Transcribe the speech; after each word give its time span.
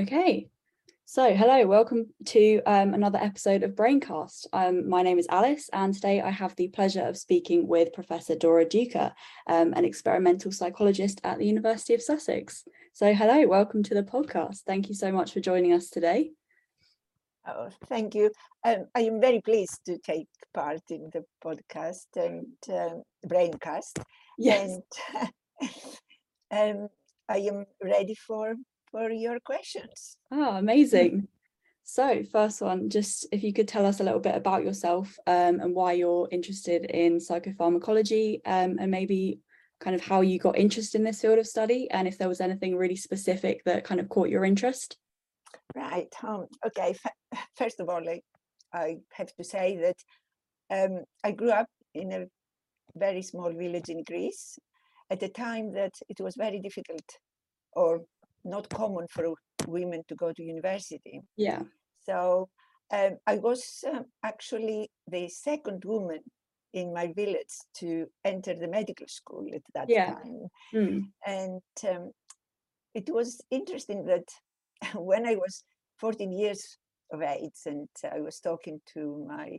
Okay, 0.00 0.48
so 1.04 1.34
hello, 1.34 1.66
welcome 1.66 2.06
to 2.24 2.62
um, 2.64 2.94
another 2.94 3.18
episode 3.18 3.62
of 3.62 3.72
Braincast. 3.72 4.46
Um, 4.50 4.88
my 4.88 5.02
name 5.02 5.18
is 5.18 5.26
Alice 5.28 5.68
and 5.70 5.92
today 5.92 6.22
I 6.22 6.30
have 6.30 6.56
the 6.56 6.68
pleasure 6.68 7.02
of 7.02 7.18
speaking 7.18 7.68
with 7.68 7.92
Professor 7.92 8.34
Dora 8.34 8.64
Duka, 8.64 9.12
um, 9.48 9.74
an 9.74 9.84
experimental 9.84 10.50
psychologist 10.50 11.20
at 11.24 11.36
the 11.36 11.44
University 11.44 11.92
of 11.92 12.00
Sussex. 12.00 12.64
So 12.94 13.12
hello, 13.12 13.46
welcome 13.46 13.82
to 13.82 13.92
the 13.92 14.02
podcast. 14.02 14.60
Thank 14.60 14.88
you 14.88 14.94
so 14.94 15.12
much 15.12 15.34
for 15.34 15.40
joining 15.40 15.74
us 15.74 15.90
today. 15.90 16.30
Oh, 17.46 17.68
thank 17.84 18.14
you. 18.14 18.30
Um, 18.64 18.86
I 18.94 19.00
am 19.00 19.20
very 19.20 19.42
pleased 19.42 19.80
to 19.84 19.98
take 19.98 20.28
part 20.54 20.80
in 20.88 21.10
the 21.12 21.22
podcast 21.44 22.06
and 22.16 22.46
um, 22.70 23.02
Braincast. 23.26 24.02
Yes. 24.38 24.78
And 26.50 26.80
um, 26.80 26.88
I 27.28 27.38
am 27.40 27.66
ready 27.82 28.14
for 28.14 28.54
for 28.92 29.10
your 29.10 29.40
questions. 29.40 30.16
Ah, 30.30 30.58
amazing. 30.58 31.26
So 31.82 32.22
first 32.30 32.60
one, 32.60 32.88
just 32.90 33.26
if 33.32 33.42
you 33.42 33.52
could 33.52 33.66
tell 33.66 33.84
us 33.84 33.98
a 33.98 34.04
little 34.04 34.20
bit 34.20 34.36
about 34.36 34.64
yourself 34.64 35.18
um, 35.26 35.58
and 35.60 35.74
why 35.74 35.92
you're 35.94 36.28
interested 36.30 36.84
in 36.84 37.18
psychopharmacology 37.18 38.40
um, 38.46 38.76
and 38.78 38.90
maybe 38.90 39.40
kind 39.80 39.96
of 39.96 40.02
how 40.02 40.20
you 40.20 40.38
got 40.38 40.56
interested 40.56 40.98
in 40.98 41.04
this 41.04 41.20
field 41.20 41.40
of 41.40 41.46
study 41.46 41.90
and 41.90 42.06
if 42.06 42.16
there 42.18 42.28
was 42.28 42.40
anything 42.40 42.76
really 42.76 42.94
specific 42.94 43.64
that 43.64 43.82
kind 43.82 44.00
of 44.00 44.08
caught 44.08 44.28
your 44.28 44.44
interest. 44.44 44.96
Right. 45.74 46.12
Um, 46.22 46.46
okay. 46.64 46.94
First 47.56 47.80
of 47.80 47.88
all, 47.88 48.08
I, 48.08 48.20
I 48.72 48.98
have 49.14 49.34
to 49.34 49.44
say 49.44 49.78
that 49.78 49.96
um, 50.70 51.02
I 51.24 51.32
grew 51.32 51.50
up 51.50 51.66
in 51.94 52.12
a 52.12 52.26
very 52.94 53.22
small 53.22 53.52
village 53.52 53.88
in 53.88 54.04
Greece 54.04 54.58
at 55.10 55.22
a 55.22 55.28
time 55.28 55.72
that 55.74 55.94
it 56.08 56.20
was 56.20 56.36
very 56.36 56.60
difficult 56.60 57.04
or 57.72 58.02
not 58.44 58.68
common 58.68 59.06
for 59.08 59.34
women 59.66 60.02
to 60.08 60.14
go 60.14 60.32
to 60.32 60.42
university. 60.42 61.20
Yeah. 61.36 61.62
So 62.04 62.48
um, 62.92 63.16
I 63.26 63.36
was 63.36 63.84
um, 63.88 64.06
actually 64.22 64.90
the 65.08 65.28
second 65.28 65.84
woman 65.84 66.20
in 66.72 66.92
my 66.92 67.12
village 67.14 67.54
to 67.76 68.06
enter 68.24 68.54
the 68.54 68.68
medical 68.68 69.06
school 69.08 69.46
at 69.54 69.62
that 69.74 69.88
yeah. 69.88 70.14
time. 70.14 70.46
Mm. 70.74 71.02
And 71.26 71.60
um, 71.88 72.10
it 72.94 73.08
was 73.10 73.40
interesting 73.50 74.04
that 74.06 74.24
when 74.94 75.26
I 75.26 75.36
was 75.36 75.64
14 76.00 76.32
years 76.32 76.78
of 77.12 77.22
age 77.22 77.60
and 77.66 77.88
I 78.10 78.20
was 78.20 78.40
talking 78.40 78.80
to 78.94 79.24
my 79.28 79.58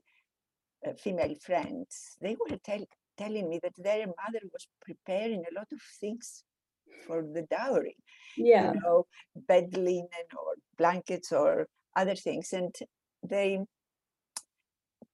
uh, 0.86 0.94
female 0.94 1.36
friends, 1.46 2.18
they 2.22 2.36
were 2.36 2.58
tell- 2.64 2.88
telling 3.18 3.50
me 3.50 3.60
that 3.64 3.74
their 3.78 4.08
mother 4.08 4.42
was 4.52 4.68
preparing 4.82 5.44
a 5.44 5.56
lot 5.56 5.68
of 5.72 5.80
things 6.00 6.44
for 7.06 7.22
the 7.22 7.44
dowry. 7.44 7.96
Yeah. 8.38 8.74
You 8.74 8.80
know, 8.82 9.06
bed 9.36 9.76
linen 9.78 10.28
or 10.38 10.56
blankets 10.78 11.32
or 11.32 11.68
other 11.96 12.16
things. 12.16 12.54
And 12.54 12.74
they 13.28 13.60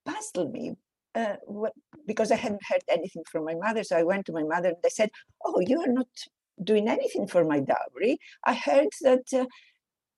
puzzled 0.06 0.52
me 0.52 0.76
uh, 1.16 1.36
what, 1.46 1.74
because 2.06 2.32
I 2.32 2.36
hadn't 2.36 2.66
heard 2.70 2.84
anything 2.90 3.24
from 3.30 3.46
my 3.46 3.56
mother. 3.56 3.84
So 3.84 3.98
I 3.98 4.04
went 4.04 4.26
to 4.28 4.34
my 4.34 4.44
mother 4.44 4.70
and 4.70 4.78
I 4.86 4.90
said, 4.90 5.10
Oh, 5.44 5.60
you 5.60 5.82
are 5.82 5.92
not 5.92 6.08
doing 6.64 6.88
anything 6.88 7.28
for 7.28 7.44
my 7.46 7.60
dowry. 7.60 8.20
I 8.46 8.54
heard 8.54 8.90
that 9.02 9.26
uh, 9.34 9.46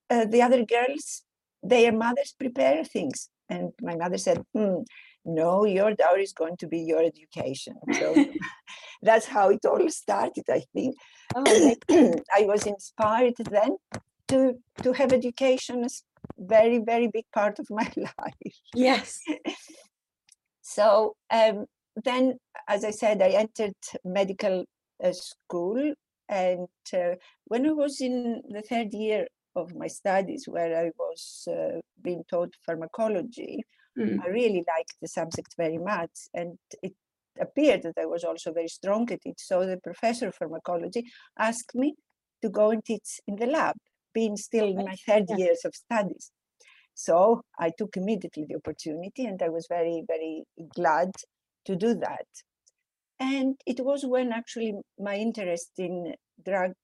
uh, 0.09 0.25
the 0.25 0.41
other 0.41 0.65
girls, 0.65 1.23
their 1.63 1.91
mothers 1.91 2.35
prepare 2.37 2.83
things. 2.83 3.29
And 3.49 3.71
my 3.81 3.95
mother 3.95 4.17
said, 4.17 4.43
hmm, 4.53 4.79
no, 5.25 5.65
your 5.65 5.93
dowry 5.93 6.23
is 6.23 6.33
going 6.33 6.57
to 6.57 6.67
be 6.67 6.79
your 6.79 7.03
education. 7.03 7.75
So 7.93 8.25
that's 9.01 9.25
how 9.25 9.49
it 9.49 9.65
all 9.65 9.89
started, 9.89 10.45
I 10.49 10.63
think. 10.73 10.95
Oh, 11.35 11.75
I 12.35 12.41
was 12.45 12.67
inspired 12.67 13.35
then 13.37 13.77
to 14.27 14.55
to 14.83 14.93
have 14.93 15.11
education 15.13 15.83
as 15.83 16.03
very, 16.37 16.79
very 16.79 17.07
big 17.07 17.25
part 17.33 17.59
of 17.59 17.67
my 17.69 17.91
life. 17.97 18.55
yes. 18.75 19.19
So 20.63 21.15
um, 21.29 21.65
then, 22.05 22.37
as 22.67 22.85
I 22.85 22.91
said, 22.91 23.21
I 23.21 23.29
entered 23.29 23.75
medical 24.05 24.63
uh, 25.03 25.11
school. 25.11 25.93
And 26.29 26.67
uh, 26.93 27.15
when 27.45 27.65
I 27.67 27.71
was 27.71 27.99
in 27.99 28.41
the 28.47 28.61
third 28.61 28.93
year 28.93 29.27
of 29.55 29.75
my 29.75 29.87
studies, 29.87 30.45
where 30.47 30.85
I 30.85 30.91
was 30.97 31.47
uh, 31.51 31.81
being 32.01 32.23
taught 32.29 32.53
pharmacology, 32.65 33.63
Mm. 33.97 34.19
I 34.23 34.29
really 34.29 34.63
liked 34.67 34.95
the 35.01 35.07
subject 35.07 35.55
very 35.57 35.77
much. 35.77 36.11
And 36.33 36.57
it 36.81 36.93
appeared 37.39 37.83
that 37.83 37.97
I 37.99 38.05
was 38.05 38.23
also 38.23 38.51
very 38.53 38.67
strong 38.67 39.11
at 39.11 39.19
it. 39.25 39.39
So 39.39 39.65
the 39.65 39.77
professor 39.77 40.29
of 40.29 40.35
pharmacology 40.35 41.05
asked 41.37 41.75
me 41.75 41.95
to 42.41 42.49
go 42.49 42.71
and 42.71 42.83
teach 42.83 43.19
in 43.27 43.35
the 43.35 43.47
lab, 43.47 43.75
being 44.13 44.37
still 44.37 44.67
in 44.67 44.77
my 44.77 44.95
third 45.07 45.25
Yeah. 45.29 45.37
years 45.37 45.65
of 45.65 45.75
studies. 45.75 46.31
So 46.93 47.41
I 47.59 47.71
took 47.77 47.97
immediately 47.97 48.45
the 48.47 48.55
opportunity 48.55 49.25
and 49.25 49.41
I 49.41 49.49
was 49.49 49.67
very, 49.67 50.03
very 50.07 50.43
glad 50.75 51.11
to 51.65 51.75
do 51.75 51.95
that. 51.95 52.27
And 53.19 53.55
it 53.65 53.79
was 53.83 54.05
when 54.05 54.31
actually 54.31 54.73
my 54.99 55.15
interest 55.15 55.71
in 55.77 56.15
drugs 56.43 56.75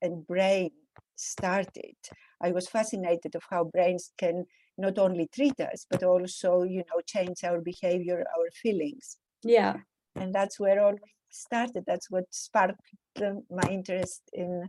and 0.00 0.26
brain 0.26 0.70
started. 1.16 1.96
I 2.40 2.52
was 2.52 2.68
fascinated 2.68 3.34
of 3.34 3.42
how 3.50 3.64
brains 3.64 4.12
can 4.16 4.46
not 4.76 4.98
only 4.98 5.28
treat 5.34 5.58
us, 5.60 5.86
but 5.90 6.02
also, 6.02 6.62
you 6.62 6.84
know, 6.90 7.00
change 7.06 7.44
our 7.44 7.60
behavior, 7.60 8.24
our 8.36 8.50
feelings. 8.62 9.16
Yeah. 9.42 9.76
And 10.16 10.34
that's 10.34 10.58
where 10.58 10.82
all 10.84 10.96
started. 11.30 11.84
That's 11.86 12.10
what 12.10 12.24
sparked 12.30 12.80
my 13.18 13.68
interest 13.70 14.22
in, 14.32 14.68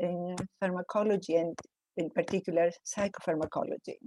in 0.00 0.36
pharmacology 0.60 1.36
and 1.36 1.58
in 1.96 2.10
particular 2.10 2.70
psychopharmacology. 2.86 3.98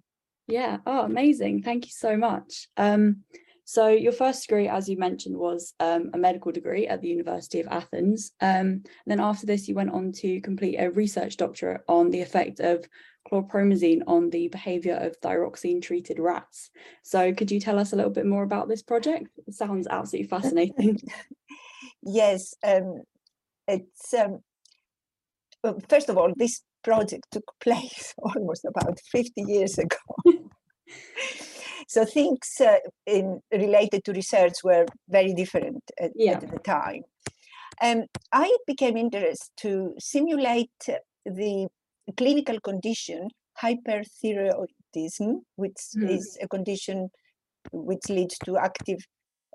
Yeah. 0.48 0.78
Oh, 0.86 1.02
amazing. 1.02 1.64
Thank 1.64 1.86
you 1.86 1.92
so 1.94 2.18
much. 2.18 2.68
Um, 2.78 3.24
so 3.66 3.88
your 3.88 4.12
first 4.12 4.46
degree, 4.46 4.68
as 4.68 4.90
you 4.90 4.98
mentioned, 4.98 5.38
was 5.38 5.74
um, 5.80 6.10
a 6.14 6.18
medical 6.18 6.52
degree 6.52 6.86
at 6.88 7.02
the 7.02 7.08
University 7.08 7.62
of 7.62 7.68
Athens. 7.68 8.34
Um, 8.42 8.84
then 9.06 9.22
after 9.22 9.46
this, 9.46 9.70
you 9.70 9.76
went 9.76 9.92
on 9.92 10.12
to 10.14 10.42
complete 10.42 10.76
a 10.76 10.92
research 10.92 11.38
doctorate 11.38 11.82
on 11.88 12.10
the 12.10 12.22
effect 12.22 12.60
of 12.60 12.86
chlorpromazine 13.30 14.02
on 14.08 14.30
the 14.30 14.48
behavior 14.50 14.96
of 14.96 15.20
thyroxine 15.22 15.82
treated 15.82 16.20
rats. 16.20 16.70
So 17.04 17.34
could 17.34 17.52
you 17.52 17.60
tell 17.60 17.80
us 17.80 17.94
a 17.94 17.96
little 17.96 18.12
bit 18.12 18.26
more 18.26 18.44
about 18.44 18.68
this 18.68 18.82
project? 18.82 19.28
It 19.48 19.54
sounds 19.54 19.88
absolutely 19.88 20.28
fascinating. 20.28 21.00
yes, 22.04 22.54
um, 22.66 23.02
it's 23.68 24.14
um, 24.14 24.40
well, 25.64 25.80
first 25.88 26.10
of 26.10 26.18
all, 26.18 26.34
this 26.36 26.62
project 26.84 27.28
took 27.32 27.50
place 27.62 28.14
almost 28.18 28.66
about 28.66 29.00
50 29.00 29.32
years 29.38 29.78
ago. 29.78 29.98
so 31.88 32.06
things 32.06 32.52
uh, 32.60 32.78
in, 33.06 33.40
related 33.52 34.04
to 34.06 34.14
research 34.14 34.56
were 34.64 34.86
very 35.10 35.34
different 35.34 35.84
at, 36.00 36.12
Yeah. 36.16 36.34
at 36.34 36.52
the 36.52 36.60
time. 36.60 37.04
Um, 37.82 38.04
I 38.32 38.56
became 38.68 38.98
interested 38.98 39.50
to 39.58 39.96
simulate 40.00 40.70
the 41.26 41.68
clinical 42.18 42.60
condition 42.60 43.30
hyperthyroidism, 43.62 45.42
which 45.56 45.80
Hmm. 45.94 46.08
is 46.08 46.38
a 46.42 46.48
condition 46.48 47.10
which 47.72 48.10
leads 48.10 48.38
to 48.40 48.58
active 48.58 49.00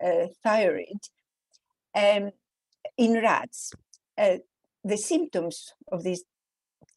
uh, 0.03 0.27
thyroid 0.43 1.01
um, 1.95 2.31
in 2.97 3.15
rats. 3.15 3.73
Uh, 4.17 4.39
the 4.85 4.97
symptoms 4.97 5.73
of 5.93 6.03
this 6.05 6.23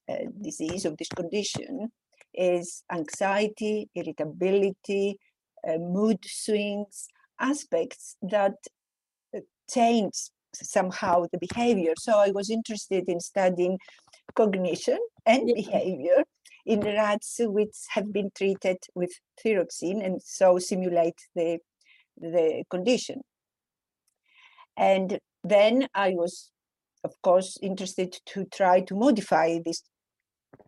uh, 0.10 0.26
disease, 0.40 0.86
of 0.86 0.96
this 0.98 1.10
condition, 1.10 1.92
is 2.34 2.84
anxiety, 2.92 3.90
irritability, 3.96 5.18
uh, 5.68 5.78
mood 5.78 6.20
swings, 6.26 7.08
aspects 7.40 8.16
that 8.22 8.54
uh, 9.36 9.40
change 9.70 10.14
somehow 10.54 11.26
the 11.32 11.38
behavior. 11.40 11.94
So 11.98 12.18
I 12.20 12.32
was 12.32 12.50
interested 12.50 13.10
in 13.10 13.20
studying 13.20 13.78
cognition 14.36 15.00
and 15.26 15.48
Yeah. 15.48 15.56
behavior 15.56 16.24
in 16.66 16.82
rats 16.82 17.40
which 17.40 17.76
have 17.90 18.12
been 18.14 18.32
treated 18.36 18.78
with 18.96 19.12
thyroxine 19.44 20.04
and 20.06 20.22
so 20.22 20.60
simulate 20.60 21.20
the, 21.36 21.60
the 22.18 22.64
condition. 22.70 23.22
And 24.78 25.20
then 25.44 25.88
I 25.94 26.12
was, 26.12 26.52
of 27.04 27.14
course, 27.22 27.58
interested 27.62 28.18
to 28.28 28.46
try 28.46 28.82
to 28.82 28.96
modify 28.96 29.60
these 29.66 29.84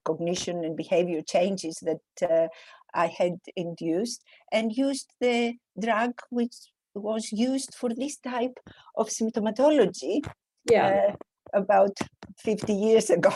cognition 0.03 0.63
and 0.63 0.75
behavior 0.75 1.21
changes 1.21 1.77
that 1.81 2.29
uh, 2.29 2.47
I 2.93 3.07
had 3.07 3.39
induced 3.55 4.23
and 4.51 4.71
used 4.71 5.13
the 5.19 5.53
drug 5.79 6.13
which 6.29 6.55
was 6.93 7.31
used 7.31 7.73
for 7.75 7.89
this 7.93 8.17
type 8.17 8.59
of 8.95 9.09
symptomatology 9.09 10.21
Yeah. 10.69 11.09
uh, 11.09 11.15
about 11.53 11.97
50 12.37 12.73
years 12.73 13.09
ago, 13.09 13.33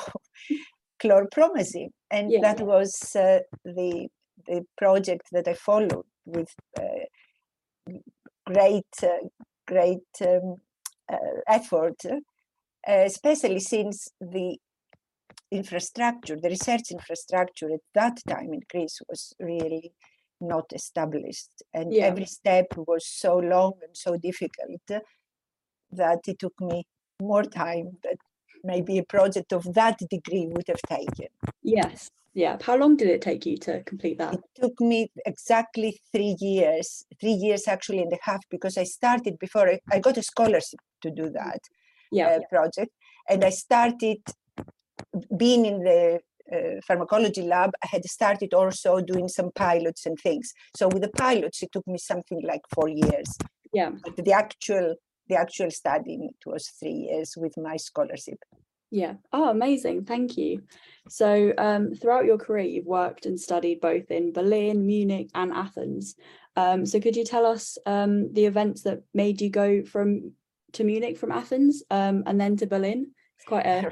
chlorpromazine. 1.03 1.91
And 2.09 2.31
Yeah. 2.31 2.41
that 2.41 2.61
was 2.61 3.15
uh, 3.15 3.39
the, 3.63 4.07
the 4.45 4.65
project 4.77 5.27
that 5.31 5.47
I 5.47 5.53
followed 5.53 6.05
with 6.25 6.53
uh, 6.79 7.93
great, 8.45 8.85
uh, 9.03 9.27
great 9.67 10.07
um, 10.21 10.57
uh, 11.11 11.17
effort, 11.47 11.97
uh, 12.05 12.19
especially 12.87 13.59
since 13.59 14.07
the 14.21 14.57
infrastructure, 15.51 16.37
the 16.39 16.49
research 16.49 16.91
infrastructure 16.91 17.71
at 17.73 17.81
that 17.93 18.19
time 18.27 18.53
in 18.53 18.61
Greece 18.69 18.99
was 19.09 19.33
really 19.39 19.93
not 20.39 20.65
established. 20.73 21.63
And 21.73 21.93
Yeah. 21.93 22.07
every 22.07 22.25
step 22.25 22.67
was 22.75 23.07
so 23.07 23.37
long 23.37 23.73
and 23.81 23.95
so 23.95 24.17
difficult 24.17 24.81
that 25.91 26.19
it 26.27 26.39
took 26.39 26.59
me 26.59 26.85
more 27.21 27.43
time 27.43 27.97
that 28.03 28.17
maybe 28.63 28.97
a 28.97 29.03
project 29.03 29.53
of 29.53 29.73
that 29.73 29.97
degree 30.09 30.47
would 30.47 30.67
have 30.67 30.81
taken. 30.87 31.27
Yes. 31.63 32.09
Yeah. 32.33 32.57
How 32.61 32.77
long 32.77 32.97
did 32.97 33.07
it 33.07 33.21
take 33.21 33.45
you 33.45 33.57
to 33.57 33.81
complete 33.83 34.19
that? 34.19 34.35
It 34.35 34.41
took 34.61 34.79
me 34.79 35.09
exactly 35.25 35.99
three 36.11 36.35
years, 36.39 37.05
three 37.19 37.31
years 37.31 37.67
actually 37.67 37.99
and 38.03 38.13
a 38.13 38.17
half, 38.21 38.41
because 38.51 38.77
I 38.77 38.83
started 38.83 39.39
before 39.39 39.67
I, 39.67 39.79
I 39.91 39.99
got 39.99 40.17
a 40.17 40.23
scholarship 40.23 40.79
to 41.01 41.09
do 41.09 41.29
that 41.31 41.61
Yeah. 42.11 42.27
uh, 42.27 42.39
project. 42.49 42.91
And 43.27 43.43
I 43.43 43.49
started 43.49 44.17
being 45.35 45.65
in 45.65 45.79
the 45.79 46.19
uh, 46.53 46.79
pharmacology 46.87 47.41
lab, 47.41 47.71
I 47.83 47.87
had 47.91 48.05
started 48.05 48.53
also 48.53 49.01
doing 49.01 49.27
some 49.27 49.51
pilots 49.55 50.05
and 50.05 50.17
things. 50.19 50.53
So 50.75 50.87
with 50.87 51.01
the 51.01 51.09
pilots, 51.09 51.61
it 51.63 51.71
took 51.71 51.85
me 51.87 51.97
something 51.97 52.41
like 52.43 52.61
four 52.73 52.87
years. 52.87 53.35
Yeah. 53.73 53.91
But 54.15 54.23
the 54.23 54.31
actual 54.31 54.95
the 55.27 55.35
actual 55.35 55.71
studying 55.71 56.29
it 56.29 56.49
was 56.49 56.69
three 56.69 57.07
years 57.09 57.35
with 57.37 57.57
my 57.57 57.77
scholarship. 57.77 58.39
Yeah. 58.89 59.15
Oh, 59.33 59.49
amazing. 59.49 60.05
Thank 60.05 60.37
you. 60.37 60.63
So, 61.09 61.53
um, 61.57 61.93
throughout 61.93 62.25
your 62.25 62.37
career, 62.37 62.65
you've 62.65 62.85
worked 62.85 63.25
and 63.25 63.39
studied 63.39 63.81
both 63.81 64.09
in 64.11 64.31
Berlin, 64.31 64.85
Munich, 64.85 65.29
and 65.35 65.51
Athens. 65.51 66.15
Um, 66.55 66.85
so, 66.85 66.99
could 66.99 67.15
you 67.15 67.25
tell 67.25 67.45
us 67.45 67.77
um, 67.85 68.33
the 68.33 68.45
events 68.45 68.83
that 68.83 69.03
made 69.13 69.41
you 69.41 69.49
go 69.49 69.83
from 69.83 70.31
to 70.73 70.83
Munich 70.83 71.17
from 71.17 71.31
Athens 71.31 71.83
um, 71.91 72.23
and 72.25 72.39
then 72.39 72.55
to 72.57 72.67
Berlin? 72.67 73.11
It's 73.37 73.45
quite 73.45 73.65
a 73.65 73.91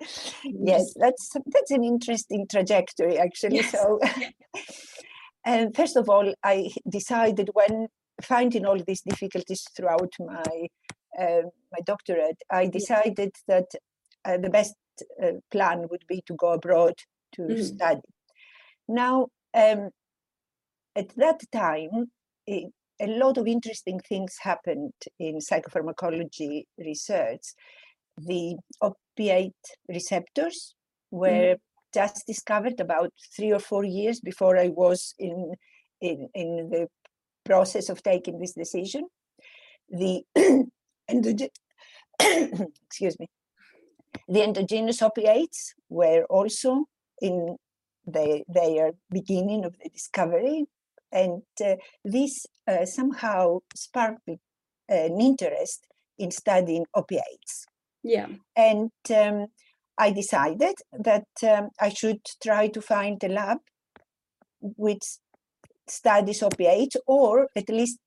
yes, 0.44 0.94
that's 0.96 1.30
that's 1.46 1.70
an 1.70 1.84
interesting 1.84 2.46
trajectory 2.50 3.18
actually. 3.18 3.56
Yes. 3.56 3.72
So, 3.72 4.00
and 5.44 5.74
first 5.76 5.96
of 5.96 6.08
all, 6.08 6.32
I 6.42 6.70
decided 6.88 7.50
when 7.52 7.88
finding 8.22 8.66
all 8.66 8.78
these 8.78 9.02
difficulties 9.02 9.66
throughout 9.76 10.12
my 10.18 10.68
uh, 11.18 11.42
my 11.72 11.80
doctorate, 11.84 12.40
I 12.50 12.66
decided 12.66 13.32
that 13.48 13.66
uh, 14.24 14.38
the 14.38 14.50
best 14.50 14.74
uh, 15.22 15.32
plan 15.50 15.86
would 15.90 16.04
be 16.08 16.22
to 16.26 16.34
go 16.34 16.52
abroad 16.52 16.94
to 17.34 17.42
Mhm. 17.42 17.56
study. 17.56 18.08
Now, 18.88 19.28
um, 19.54 19.90
at 20.96 21.08
that 21.16 21.40
time, 21.52 22.10
it, 22.46 22.72
a 23.00 23.06
lot 23.06 23.38
of 23.38 23.46
interesting 23.46 23.98
things 24.00 24.36
happened 24.40 24.92
in 25.18 25.38
psychopharmacology 25.38 26.64
research. 26.78 27.54
The 28.18 28.56
opiate 28.82 29.54
receptors 29.88 30.74
were 31.10 31.56
just 31.94 32.26
discovered 32.26 32.78
about 32.80 33.12
three 33.34 33.52
or 33.52 33.58
four 33.58 33.84
years 33.84 34.20
before 34.20 34.56
I 34.58 34.68
was 34.68 35.14
in, 35.18 35.54
in, 36.00 36.28
in 36.34 36.68
the 36.70 36.88
process 37.44 37.88
of 37.88 38.02
taking 38.02 38.38
this 38.38 38.52
decision. 38.52 39.08
The 39.88 40.22
endogen- 41.10 41.56
excuse 42.86 43.18
me, 43.18 43.28
the 44.28 44.44
endogenous 44.44 45.02
opiates 45.02 45.74
were 45.88 46.24
also 46.24 46.84
in 47.20 47.56
the, 48.06 48.42
their 48.48 48.92
beginning 49.10 49.64
of 49.64 49.76
the 49.82 49.88
discovery, 49.90 50.66
and 51.12 51.42
uh, 51.64 51.76
this 52.04 52.46
uh, 52.68 52.84
somehow 52.84 53.58
sparked 53.74 54.28
uh, 54.28 54.36
an 54.88 55.20
interest 55.20 55.86
in 56.18 56.30
studying 56.30 56.84
opiates 56.94 57.66
yeah. 58.02 58.26
and 58.56 58.90
um, 59.14 59.46
I 59.98 60.10
decided 60.12 60.74
that 60.92 61.26
um, 61.42 61.70
I 61.80 61.90
should 61.90 62.20
try 62.42 62.68
to 62.68 62.80
find 62.80 63.22
a 63.22 63.28
lab 63.28 63.58
which 64.60 65.04
studies 65.90 66.42
opiates 66.42 66.96
or 67.06 67.48
at 67.56 67.68
least 67.68 67.98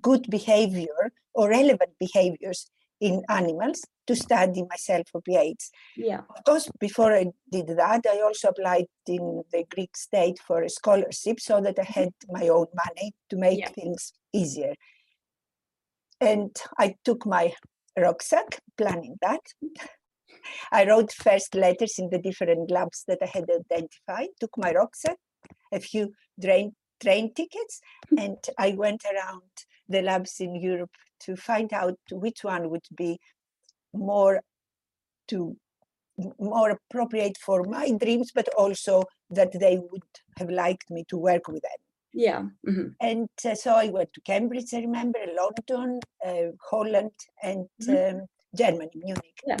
good 0.00 0.26
behavior 0.30 1.12
or 1.34 1.50
relevant 1.50 1.92
behaviors 1.98 2.70
in 3.00 3.22
animals 3.28 3.84
to 4.06 4.14
study 4.14 4.62
myself 4.70 5.06
opiates. 5.14 5.70
Yeah. 5.96 6.20
Of 6.36 6.44
course, 6.44 6.70
before 6.78 7.12
I 7.12 7.26
did 7.50 7.66
that, 7.66 8.02
I 8.08 8.20
also 8.20 8.48
applied 8.48 8.86
in 9.06 9.42
the 9.52 9.64
Greek 9.68 9.96
state 9.96 10.38
for 10.38 10.62
a 10.62 10.70
scholarship 10.70 11.40
so 11.40 11.60
that 11.60 11.78
I 11.80 11.84
had 11.84 12.08
mm-hmm. 12.08 12.38
my 12.38 12.48
own 12.48 12.66
money 12.84 13.12
to 13.30 13.36
make 13.36 13.58
Yeah. 13.58 13.70
things 13.70 14.12
easier. 14.32 14.74
And 16.20 16.56
I 16.78 16.94
took 17.04 17.26
my 17.26 17.52
rucksack, 17.98 18.60
planning 18.76 19.16
that. 19.20 19.40
I 20.72 20.86
wrote 20.86 21.12
first 21.12 21.54
letters 21.56 21.98
in 21.98 22.08
the 22.10 22.18
different 22.18 22.70
labs 22.70 23.04
that 23.08 23.18
I 23.20 23.26
had 23.26 23.50
identified, 23.50 24.28
took 24.38 24.56
my 24.56 24.72
rucksack, 24.72 25.18
a 25.72 25.80
few 25.80 26.12
train, 26.40 26.74
train 27.02 27.32
tickets, 27.34 27.80
and 28.18 28.38
I 28.58 28.72
went 28.72 29.02
around 29.04 29.50
the 29.88 30.02
labs 30.02 30.40
in 30.40 30.54
Europe 30.54 30.96
to 31.24 31.36
find 31.36 31.72
out 31.72 31.98
which 32.10 32.44
one 32.44 32.70
would 32.70 32.86
be 32.94 33.18
more 33.92 34.40
to 35.28 35.56
more 36.38 36.70
appropriate 36.70 37.38
for 37.38 37.64
my 37.64 37.90
dreams, 38.02 38.30
but 38.34 38.48
also 38.56 39.04
that 39.30 39.52
they 39.58 39.78
would 39.78 40.02
have 40.38 40.50
liked 40.50 40.90
me 40.90 41.04
to 41.08 41.16
work 41.16 41.48
with 41.48 41.62
them. 41.62 41.80
Yeah. 42.12 42.42
mhm, 42.66 42.94
And 43.00 43.28
uh, 43.44 43.54
so 43.54 43.74
I 43.74 43.88
went 43.88 44.12
to 44.12 44.20
Cambridge, 44.20 44.74
I 44.74 44.80
remember, 44.80 45.18
London, 45.34 46.00
uh, 46.24 46.52
Holland, 46.70 47.12
and 47.42 47.68
um, 47.88 48.26
Germany, 48.54 48.90
Munich. 48.94 49.40
Yeah. 49.46 49.56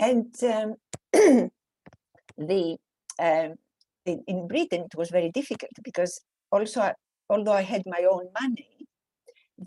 And 0.00 0.34
um, 0.42 0.74
the 2.38 2.78
um, 3.18 3.54
in, 4.06 4.24
in 4.26 4.48
Britain 4.48 4.86
it 4.90 4.96
was 4.96 5.10
very 5.10 5.30
difficult 5.30 5.72
because 5.82 6.20
also 6.50 6.92
although 7.30 7.52
I 7.52 7.62
had 7.62 7.82
my 7.86 8.06
own 8.10 8.28
money, 8.40 8.86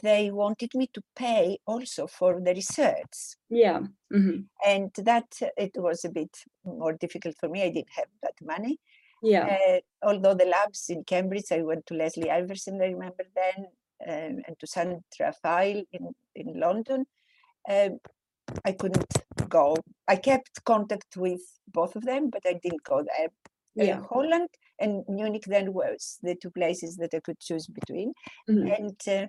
they 0.03 0.31
wanted 0.31 0.73
me 0.73 0.87
to 0.93 1.01
pay 1.15 1.57
also 1.65 2.07
for 2.07 2.39
the 2.39 2.53
research 2.53 3.35
Yeah. 3.49 3.81
mhm, 4.11 4.47
and 4.65 4.91
that 5.05 5.27
it 5.57 5.71
was 5.75 6.05
a 6.05 6.09
bit 6.09 6.37
more 6.63 6.93
difficult 6.93 7.35
for 7.39 7.49
me. 7.49 7.63
I 7.63 7.69
didn't 7.69 7.91
have 7.99 8.07
that 8.23 8.35
money. 8.41 8.79
Yeah. 9.21 9.45
Uh, 9.45 9.79
although 10.07 10.33
the 10.33 10.45
labs 10.45 10.89
in 10.89 11.03
Cambridge, 11.03 11.51
I 11.51 11.61
went 11.61 11.85
to 11.87 11.93
Leslie 11.93 12.29
Iversen, 12.29 12.81
I 12.81 12.87
remember 12.91 13.25
then, 13.35 13.67
um, 14.07 14.41
and 14.47 14.55
to 14.59 14.65
Sandra 14.65 15.01
Raphael 15.19 15.83
in, 15.91 16.15
in 16.35 16.59
London. 16.59 17.05
Um, 17.69 17.99
I 18.65 18.71
couldn't 18.71 19.13
go. 19.49 19.77
I 20.07 20.15
kept 20.15 20.63
contact 20.65 21.15
with 21.17 21.41
both 21.67 21.95
of 21.95 22.03
them, 22.03 22.29
but 22.31 22.41
I 22.45 22.53
didn't 22.53 22.83
go 22.83 23.03
there. 23.03 23.27
Uh, 23.79 23.83
Yeah. 23.89 24.01
Holland 24.09 24.49
and 24.79 25.03
Munich 25.07 25.43
then 25.47 25.73
was 25.73 26.19
the 26.21 26.35
two 26.35 26.51
places 26.51 26.97
that 26.97 27.13
I 27.13 27.19
could 27.19 27.39
choose 27.39 27.67
between. 27.67 28.13
mhm, 28.47 28.75
And 28.77 28.99
uh, 29.07 29.27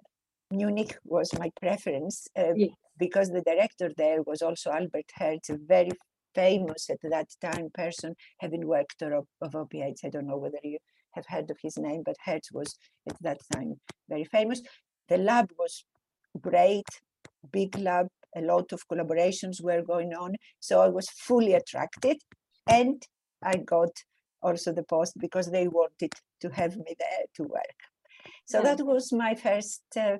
Munich 0.50 0.96
was 1.04 1.30
my 1.38 1.50
preference 1.60 2.28
uh, 2.36 2.54
because 2.98 3.28
the 3.30 3.42
director 3.42 3.90
there 3.96 4.22
was 4.22 4.42
also 4.42 4.70
Albert 4.70 5.10
Herz, 5.16 5.48
a 5.50 5.56
very 5.56 5.90
famous 6.34 6.88
at 6.90 6.98
that 7.02 7.28
time 7.40 7.70
person, 7.74 8.14
having 8.40 8.66
worked 8.66 9.02
on 9.02 9.12
op- 9.12 9.28
of 9.40 9.54
opiates. 9.54 10.04
I 10.04 10.08
don't 10.10 10.26
know 10.26 10.38
whether 10.38 10.58
you 10.62 10.78
have 11.12 11.26
heard 11.28 11.50
of 11.50 11.58
his 11.62 11.76
name, 11.78 12.02
but 12.04 12.16
Herz 12.24 12.48
was 12.52 12.76
at 13.08 13.16
that 13.22 13.40
time 13.52 13.80
very 14.08 14.24
famous. 14.24 14.62
The 15.08 15.18
lab 15.18 15.50
was 15.58 15.84
great, 16.40 16.86
big 17.52 17.76
lab, 17.78 18.08
a 18.36 18.40
lot 18.40 18.72
of 18.72 18.86
collaborations 18.88 19.62
were 19.62 19.82
going 19.82 20.14
on. 20.14 20.34
So 20.60 20.80
I 20.80 20.88
was 20.88 21.08
fully 21.10 21.52
attracted 21.54 22.18
and 22.68 23.02
I 23.42 23.56
got 23.56 23.90
also 24.42 24.72
the 24.72 24.82
post 24.82 25.14
because 25.18 25.50
they 25.50 25.68
wanted 25.68 26.12
to 26.40 26.48
have 26.50 26.76
me 26.76 26.94
there 26.98 27.24
to 27.36 27.42
work. 27.44 27.78
So 28.44 28.58
Yeah. 28.58 28.74
that 28.74 28.84
was 28.84 29.12
my 29.12 29.34
first 29.34 29.82
uh, 29.96 30.18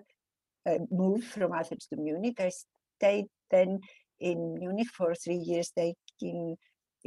uh, 0.66 0.78
move 0.90 1.24
from 1.24 1.52
Athens 1.52 1.86
to 1.86 1.96
Munich. 1.96 2.40
I 2.40 2.50
stayed 2.98 3.26
then 3.50 3.80
in 4.20 4.54
Munich 4.54 4.88
for 4.88 5.14
three 5.14 5.42
years, 5.50 5.70
taking 5.70 6.56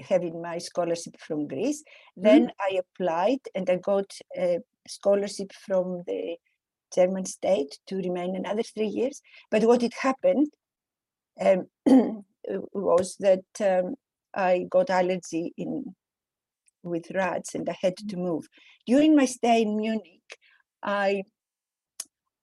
having 0.09 0.41
my 0.41 0.57
scholarship 0.57 1.15
from 1.19 1.47
Greece. 1.47 1.83
Then 2.17 2.51
I 2.59 2.79
applied 2.79 3.39
and 3.55 3.69
I 3.69 3.77
got 3.77 4.11
a 4.37 4.59
scholarship 4.87 5.53
from 5.53 6.03
the 6.05 6.37
German 6.93 7.25
state 7.25 7.79
to 7.87 7.95
remain 7.97 8.35
another 8.35 8.63
three 8.63 8.87
years. 8.87 9.21
But 9.49 9.63
what 9.63 9.83
it 9.83 9.93
happened 9.93 10.47
um, 11.39 11.67
was 12.73 13.15
that 13.19 13.45
um, 13.61 13.95
I 14.33 14.65
got 14.69 14.89
allergy 14.89 15.53
in 15.57 15.95
with 16.85 17.11
rats 17.13 17.55
and 17.55 17.67
I 17.69 17.77
had 17.81 17.97
to 17.97 18.17
move. 18.17 18.47
During 18.85 19.15
my 19.15 19.25
stay 19.25 19.61
in 19.63 19.75
Munich, 19.77 20.37
I 20.83 21.23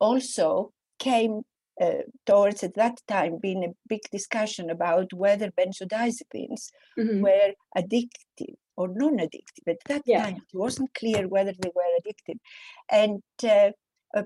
also 0.00 0.72
came 0.99 1.42
uh, 1.80 2.02
towards 2.26 2.62
at 2.62 2.75
that 2.75 2.99
time 3.08 3.38
being 3.40 3.64
a 3.64 3.75
big 3.88 4.00
discussion 4.11 4.70
about 4.70 5.12
whether 5.12 5.50
benzodiazepines 5.50 6.68
mhm, 6.96 7.22
were 7.22 7.52
addictive 7.76 8.56
or 8.76 8.88
non-addictive. 8.88 9.66
At 9.68 9.78
that 9.88 10.02
Yeah. 10.06 10.25
time, 10.25 10.37
it 10.37 10.56
wasn't 10.56 10.94
clear 10.94 11.28
whether 11.28 11.52
they 11.52 11.70
were 11.75 11.99
addictive. 12.00 12.38
And 12.90 13.22
uh, 13.44 13.70
uh, 14.16 14.22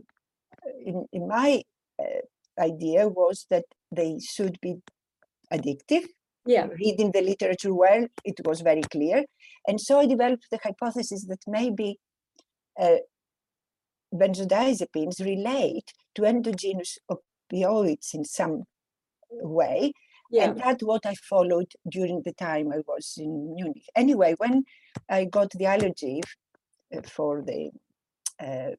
in, 0.85 1.07
in 1.13 1.29
my 1.29 1.63
uh, 2.01 2.23
idea 2.61 3.09
was 3.09 3.47
that 3.51 3.65
they 3.93 4.19
should 4.21 4.59
be 4.61 4.77
addictive 5.53 6.07
Yeah. 6.47 6.67
reading 6.79 7.11
the 7.13 7.23
literature 7.23 7.75
well, 7.75 8.07
it 8.25 8.41
was 8.45 8.61
very 8.61 8.83
clear. 8.83 9.25
And 9.67 9.81
so 9.81 9.99
I 9.99 10.07
developed 10.07 10.47
the 10.51 10.61
hypothesis 10.63 11.27
that 11.27 11.41
maybe 11.47 11.99
uh, 12.81 12.99
benzodiazepines 14.15 15.25
relate 15.25 15.93
to 16.15 16.25
endogenous 16.25 16.99
opioids 17.11 18.15
in 18.15 18.25
some 18.25 18.65
way. 19.31 19.93
Yeah. 20.31 20.45
And 20.51 20.61
that's 20.61 20.83
what 20.83 21.07
I 21.07 21.15
followed 21.29 21.73
during 21.89 22.23
the 22.25 22.33
time 22.33 22.73
I 22.73 22.81
was 22.87 23.15
in 23.17 23.55
Munich. 23.55 23.85
Anyway, 23.95 24.35
when 24.39 24.65
I 25.09 25.25
got 25.25 25.51
the 25.51 25.67
allergy 25.67 26.21
uh, 26.95 27.03
for 27.03 27.43
the 27.43 27.71
uh, 28.41 28.73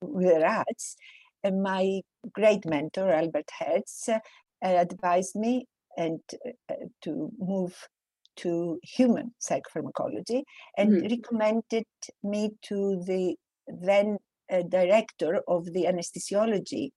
with 0.00 0.26
the 0.26 0.40
rats, 0.40 0.96
uh, 1.44 1.50
my 1.50 2.02
great 2.32 2.64
mentor 2.64 3.10
Albert 3.10 3.50
Herz 3.58 4.08
uh, 4.08 4.18
advised 4.62 5.36
me 5.36 5.66
and 5.96 6.20
uh, 6.46 6.50
uh, 6.72 6.86
to 7.02 7.30
move 7.38 7.76
to 8.36 8.78
human 8.82 9.34
psychopharmacology 9.40 10.42
and 10.78 11.02
recommended 11.10 11.84
me 12.22 12.50
to 12.62 13.02
the 13.06 13.36
then 13.66 14.16
uh, 14.50 14.62
director 14.62 15.40
of 15.48 15.66
the 15.72 15.84
anesthesiology 15.84 16.90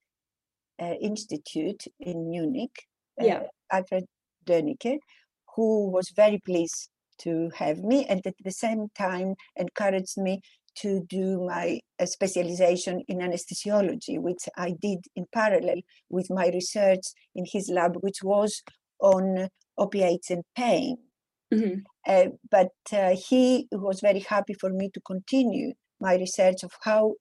uh, 0.81 0.93
institute 1.01 1.83
in 1.99 2.29
Munich, 2.29 2.75
Yeah. 3.19 3.39
uh, 3.39 3.47
Alfred 3.71 4.05
Dönicke, 4.45 4.99
who 5.55 5.89
was 5.89 6.09
very 6.15 6.39
pleased 6.39 6.89
to 7.19 7.49
have 7.55 7.79
me 7.79 8.05
and 8.05 8.25
at 8.25 8.35
the 8.43 8.51
same 8.51 8.89
time 8.97 9.35
encouraged 9.55 10.17
me 10.17 10.41
to 10.75 11.01
do 11.07 11.45
my 11.45 11.79
uh, 11.99 12.05
specialization 12.05 13.01
in 13.07 13.19
anesthesiology, 13.19 14.19
which 14.19 14.49
I 14.57 14.75
did 14.81 14.99
in 15.15 15.25
parallel 15.33 15.81
with 16.09 16.29
my 16.29 16.47
research 16.49 17.05
in 17.33 17.45
his 17.45 17.69
lab, 17.69 17.95
which 18.01 18.21
was 18.21 18.61
on 18.99 19.49
opiates 19.77 20.29
and 20.31 20.43
pain. 20.55 20.97
Mhm. 21.53 21.83
Uh, 22.07 22.27
but 22.49 22.71
uh, 22.91 23.15
he 23.15 23.67
was 23.71 23.99
very 24.01 24.19
happy 24.19 24.53
for 24.53 24.69
me 24.69 24.89
to 24.91 25.01
continue 25.01 25.73
my 25.99 26.15
research 26.15 26.63
of 26.63 26.71
how 26.81 27.15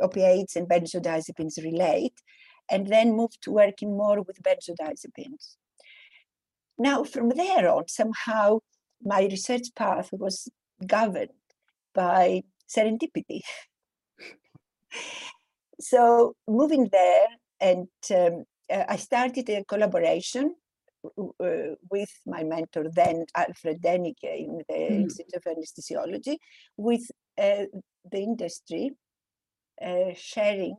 opiates 0.00 0.56
and 0.56 0.68
benzodiazepines 0.68 1.62
relate, 1.62 2.14
and 2.70 2.86
then 2.86 3.16
moved 3.16 3.42
to 3.42 3.50
working 3.50 3.96
more 3.96 4.22
with 4.22 4.42
benzodiazepines. 4.42 5.56
Now, 6.78 7.04
from 7.04 7.30
there 7.30 7.68
on, 7.68 7.88
somehow 7.88 8.60
my 9.02 9.22
research 9.22 9.68
path 9.76 10.10
was 10.12 10.48
governed 10.86 11.30
by 11.94 12.42
serendipity. 12.68 13.40
so, 15.80 16.34
moving 16.48 16.88
there, 16.90 17.26
and 17.60 17.88
um, 18.14 18.44
uh, 18.70 18.84
I 18.88 18.96
started 18.96 19.48
a 19.50 19.64
collaboration 19.64 20.54
with 21.90 22.10
my 22.26 22.42
mentor 22.44 22.84
then, 22.94 23.24
Alfred 23.36 23.80
Dönicke, 23.82 24.38
in 24.38 24.58
the 24.68 24.74
Mhm. 24.74 25.02
Institute 25.02 25.34
of 25.34 25.44
Anesthesiology, 25.44 26.38
with 26.76 27.10
uh, 27.38 27.66
the 28.10 28.18
industry 28.18 28.90
uh, 29.82 30.12
sharing 30.14 30.76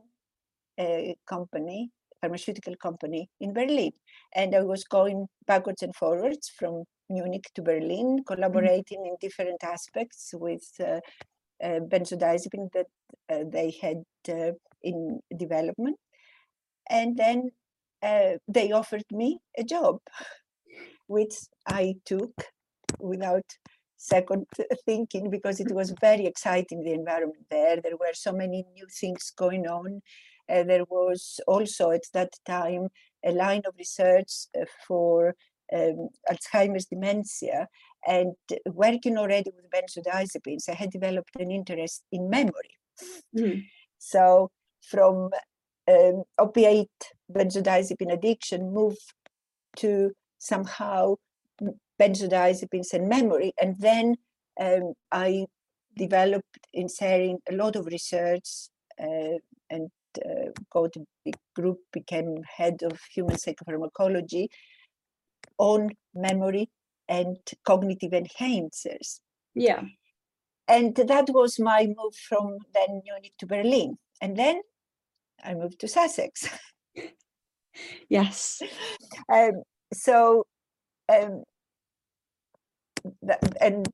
a 0.78 1.16
company, 1.26 1.90
pharmaceutical 2.20 2.76
company 2.76 3.28
in 3.40 3.52
Berlin. 3.52 3.92
And 4.34 4.54
I 4.54 4.62
was 4.62 4.84
going 4.84 5.28
backwards 5.46 5.82
and 5.82 5.94
forwards 5.94 6.48
from 6.48 6.84
Munich 7.08 7.50
to 7.54 7.62
Berlin, 7.62 8.24
collaborating 8.26 9.06
in 9.06 9.16
different 9.20 9.62
aspects 9.62 10.34
with 10.34 10.64
uh, 10.80 11.00
uh, 11.62 11.80
benzodiazepine 11.80 12.70
that 12.72 12.86
uh, 13.28 13.44
they 13.48 13.70
had 13.80 14.02
uh, 14.28 14.52
in 14.82 15.20
development. 15.36 15.96
And 16.90 17.16
then 17.16 17.50
uh, 18.02 18.38
they 18.48 18.72
offered 18.72 19.04
me 19.10 19.40
a 19.58 19.64
job, 19.64 19.98
which 21.06 21.34
I 21.66 21.96
took 22.04 22.32
without 23.00 23.44
second 23.96 24.46
thinking 24.84 25.30
because 25.30 25.58
it 25.60 25.72
was 25.72 25.94
very 26.00 26.26
exciting 26.26 26.84
the 26.84 26.92
environment 26.92 27.46
there 27.50 27.80
there 27.80 27.96
were 27.96 28.12
so 28.12 28.30
many 28.30 28.64
new 28.74 28.86
things 29.00 29.32
going 29.36 29.66
on 29.66 30.02
uh, 30.50 30.62
there 30.64 30.84
was 30.90 31.40
also 31.46 31.90
at 31.90 32.02
that 32.12 32.28
time 32.46 32.88
a 33.24 33.32
line 33.32 33.62
of 33.66 33.74
research 33.78 34.30
uh, 34.60 34.66
for 34.86 35.34
um, 35.72 36.08
alzheimer's 36.30 36.84
dementia 36.86 37.66
and 38.06 38.34
working 38.66 39.16
already 39.16 39.50
with 39.56 39.70
benzodiazepines 39.70 40.68
i 40.68 40.74
had 40.74 40.90
developed 40.90 41.34
an 41.40 41.50
interest 41.50 42.04
in 42.12 42.28
memory 42.28 42.76
Mhm. 43.34 43.64
so 43.98 44.50
from 44.82 45.30
um, 45.88 46.24
opiate 46.38 47.12
benzodiazepine 47.32 48.12
addiction 48.12 48.72
move 48.72 48.96
to 49.76 50.12
somehow 50.38 51.14
benzodiazepines 52.00 52.92
and 52.92 53.08
memory. 53.08 53.52
And 53.60 53.76
then 53.78 54.16
um, 54.60 54.92
I 55.12 55.46
developed 55.96 56.58
in 56.72 56.88
sharing 56.88 57.38
a 57.50 57.54
lot 57.54 57.76
of 57.76 57.86
research 57.86 58.68
uh, 59.00 59.38
and 59.70 59.90
uh, 60.24 60.50
got 60.70 60.96
a 60.96 61.04
big 61.24 61.36
group, 61.54 61.78
became 61.92 62.42
head 62.56 62.82
of 62.82 62.98
human 63.12 63.36
psychopharmacology 63.36 64.48
on 65.58 65.90
memory 66.14 66.70
and 67.08 67.36
cognitive 67.64 68.12
enhancers. 68.12 69.20
Yeah. 69.54 69.82
And 70.68 70.96
that 70.96 71.30
was 71.30 71.58
my 71.58 71.86
move 71.86 72.14
from 72.28 72.58
then 72.74 73.02
Munich 73.04 73.34
to 73.38 73.46
Berlin. 73.46 73.96
And 74.20 74.36
then 74.36 74.62
I 75.44 75.54
moved 75.54 75.80
to 75.80 75.88
Sussex. 75.88 76.48
Yes. 78.08 78.62
um, 79.32 79.62
so 79.92 80.46
um, 81.12 81.42
that, 83.22 83.40
and 83.60 83.86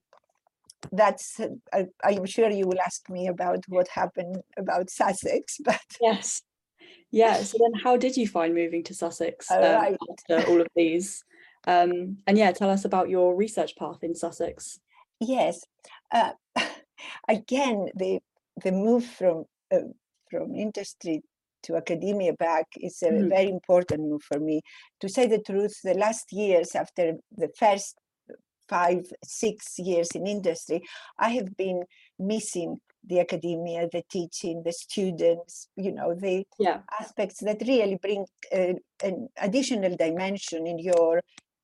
that's 0.90 1.40
uh, 1.40 1.84
i'm 2.04 2.26
sure 2.26 2.50
you 2.50 2.66
will 2.66 2.80
ask 2.84 3.08
me 3.10 3.26
about 3.28 3.64
what 3.68 3.88
happened 3.88 4.36
about 4.56 4.90
sussex 4.90 5.58
but 5.64 5.80
Yes. 6.00 6.42
Yeah. 7.10 7.34
So 7.42 7.58
then 7.60 7.80
how 7.84 7.96
did 7.96 8.16
you 8.16 8.26
find 8.26 8.54
moving 8.54 8.82
to 8.84 8.94
Sussex 8.94 9.50
All 9.50 9.58
um, 9.60 9.74
right. 9.74 9.96
after 10.10 10.50
all 10.50 10.60
of 10.60 10.68
these? 10.74 11.22
Um, 11.66 12.18
and 12.26 12.36
yeah, 12.38 12.52
tell 12.52 12.70
us 12.70 12.84
about 12.84 13.08
your 13.10 13.36
research 13.36 13.76
path 13.76 14.02
in 14.02 14.14
Sussex. 14.14 14.80
yes 15.20 15.60
uh, 16.10 16.32
again 17.28 17.88
the 17.94 18.18
the 18.64 18.72
move 18.72 19.04
from 19.04 19.44
uh, 19.72 19.88
from 20.30 20.54
industry 20.54 21.22
to 21.62 21.76
academia 21.76 22.32
back 22.32 22.66
is 22.80 23.02
a 23.02 23.10
Mhm. 23.10 23.28
very 23.28 23.48
important 23.48 24.00
move 24.08 24.22
for 24.22 24.38
me 24.40 24.60
to 25.00 25.08
say 25.08 25.26
the 25.26 25.40
truth 25.40 25.80
the 25.84 25.94
last 25.94 26.32
years 26.32 26.74
after 26.74 27.14
the 27.36 27.48
first 27.58 27.96
five 28.68 29.04
six 29.24 29.78
years 29.78 30.08
in 30.14 30.26
industry 30.26 30.80
i 31.18 31.28
have 31.28 31.56
been 31.56 31.82
missing 32.18 32.80
the 33.04 33.18
academia 33.20 33.88
the 33.92 34.02
teaching 34.10 34.62
the 34.64 34.72
students 34.72 35.68
you 35.76 35.92
know 35.92 36.14
the 36.14 36.44
Yeah. 36.58 36.80
aspects 37.00 37.40
that 37.40 37.60
really 37.66 37.96
bring 37.96 38.24
uh, 38.54 38.74
an 39.02 39.28
additional 39.38 39.96
dimension 39.96 40.66
in 40.66 40.78
your 40.78 41.20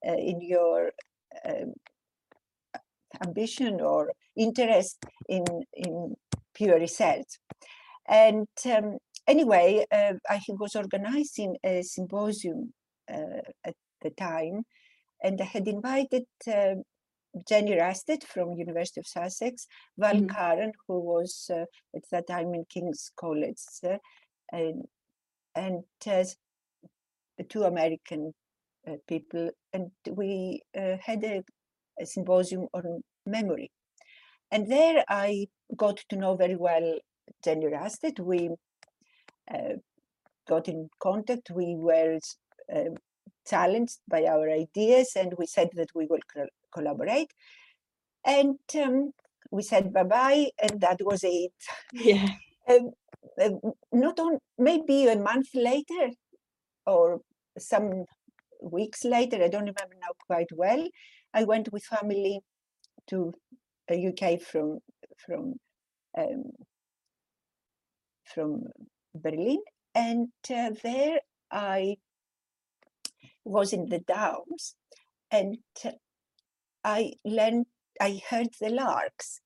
uh, 0.07 0.15
in 0.33 0.41
your 0.41 0.91
um, 1.45 1.73
ambition 3.25 3.81
or 3.81 4.13
interest 4.37 4.99
in 5.29 5.45
in 5.73 6.15
pure 6.55 6.79
research 6.79 7.39
and 8.09 8.49
um, 8.67 8.99
anyway 9.29 9.85
uh, 9.93 10.15
i 10.31 10.41
was 10.49 10.75
organizing 10.75 11.57
a 11.65 11.83
symposium 11.83 12.73
uh, 13.13 13.43
at 13.65 13.75
the 14.03 14.11
time 14.11 14.63
and 15.23 15.41
i 15.41 15.45
had 15.45 15.69
invited 15.69 16.25
uh, 16.49 16.75
jenny 17.49 17.77
rusted 17.79 18.25
from 18.25 18.53
university 18.57 19.01
of 19.01 19.07
sussex 19.07 19.67
val 19.99 20.15
Mhm. 20.15 20.29
Curran, 20.35 20.73
who 20.87 20.99
was 21.01 21.51
uh, 21.51 21.67
at 21.95 22.05
that 22.11 22.27
time 22.27 22.55
in 22.55 22.65
king's 22.75 23.11
college 23.17 23.65
uh, 23.85 23.99
and 24.53 24.85
and 25.55 25.85
uh, 26.07 26.25
the 27.39 27.45
two 27.45 27.65
american 27.65 28.33
uh, 28.89 28.97
people 29.07 29.51
and 29.73 29.91
we 30.11 30.63
uh, 30.77 30.97
had 31.09 31.23
a, 31.25 31.45
a 32.01 32.07
symposium 32.07 32.67
on 32.75 33.03
memory 33.27 33.71
and 34.51 34.71
there 34.71 35.05
i 35.09 35.47
got 35.77 35.99
to 36.09 36.17
know 36.17 36.35
very 36.37 36.57
well 36.57 36.99
jenny 37.45 37.67
rusted 37.67 38.19
we 38.19 38.51
got 40.49 40.69
in 40.69 40.89
contact 41.01 41.51
we 41.51 41.75
were 41.77 42.19
uh, 42.75 42.91
challenged 43.47 43.99
by 44.09 44.25
our 44.25 44.51
ideas 44.51 45.13
and 45.17 45.35
we 45.39 45.47
said 45.47 45.69
that 45.75 45.89
we 45.95 46.07
will 46.07 46.25
col- 46.33 46.55
collaborate 46.73 47.33
and 48.25 48.59
um, 48.83 49.13
we 49.51 49.63
said 49.63 49.93
bye 49.93 50.03
bye 50.05 50.47
and 50.63 50.81
that 50.81 50.99
was 51.01 51.21
it 51.23 51.53
Yeah. 51.93 52.29
um, 52.69 52.91
uh, 53.41 53.51
not 53.93 54.19
on 54.19 54.39
maybe 54.59 55.07
a 55.07 55.17
month 55.17 55.49
later 55.55 56.11
or 56.87 57.21
some 57.59 58.05
weeks 58.63 59.05
later 59.05 59.43
i 59.43 59.49
don't 59.49 59.73
remember 59.73 59.97
now 60.01 60.13
quite 60.27 60.49
well 60.55 60.87
i 61.35 61.45
went 61.45 61.73
with 61.73 61.85
family 61.85 62.41
to 63.07 63.33
the 63.89 64.09
uk 64.09 64.41
from 64.43 64.79
from 65.25 65.55
um, 66.17 66.45
from 68.35 68.65
berlin 69.15 69.61
and 69.95 70.29
uh, 70.51 70.71
there 70.83 71.21
i 71.51 71.97
was 73.45 73.73
in 73.73 73.89
the 73.89 74.01
downs 74.01 74.75
and 75.31 75.59
I 76.85 77.13
learned, 77.25 77.67
I 78.01 78.21
heard 78.31 78.49
the 78.61 78.71
larks, 78.71 79.41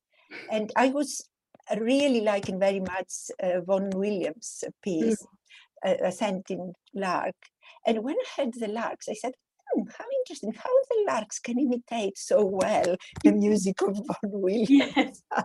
and 0.51 0.71
I 0.77 0.89
was 0.89 1.29
really 1.77 2.21
liking 2.21 2.59
very 2.59 2.81
much 2.81 3.13
uh, 3.43 3.61
Vaughan 3.67 3.91
Williams' 3.91 4.65
piece, 4.83 5.23
mm. 5.85 5.91
uh, 5.91 6.07
Ascending 6.07 6.75
Lark. 6.95 7.37
And 7.87 8.05
when 8.05 8.17
I 8.17 8.43
heard 8.43 8.55
the 8.55 8.69
larks, 8.69 9.09
I 9.09 9.15
said, 9.15 9.33
oh, 9.77 9.87
how 9.99 10.05
interesting, 10.21 10.53
how 10.53 10.71
the 10.91 11.05
larks 11.09 11.39
can 11.39 11.59
imitate 11.59 12.19
so 12.19 12.45
well 12.45 12.97
the 13.25 13.33
music 13.45 13.81
of 13.83 13.97
Vaughan 13.97 14.41
Williams. 14.41 14.93
Yes. 14.97 15.23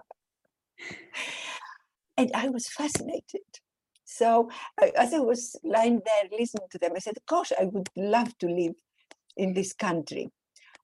and 2.18 2.32
I 2.36 2.50
was 2.50 2.68
fascinated. 2.68 3.42
So 4.10 4.50
as 4.96 5.14
I 5.14 5.20
was 5.20 5.56
lying 5.66 6.02
there 6.06 6.40
listening 6.40 6.68
to 6.72 6.80
them, 6.80 6.94
I 6.96 7.00
said, 7.00 7.18
gosh, 7.28 7.52
I 7.60 7.66
would 7.66 7.90
love 7.98 8.36
to 8.40 8.48
live 8.48 8.74
in 9.36 9.54
this 9.54 9.74
country. 9.74 10.30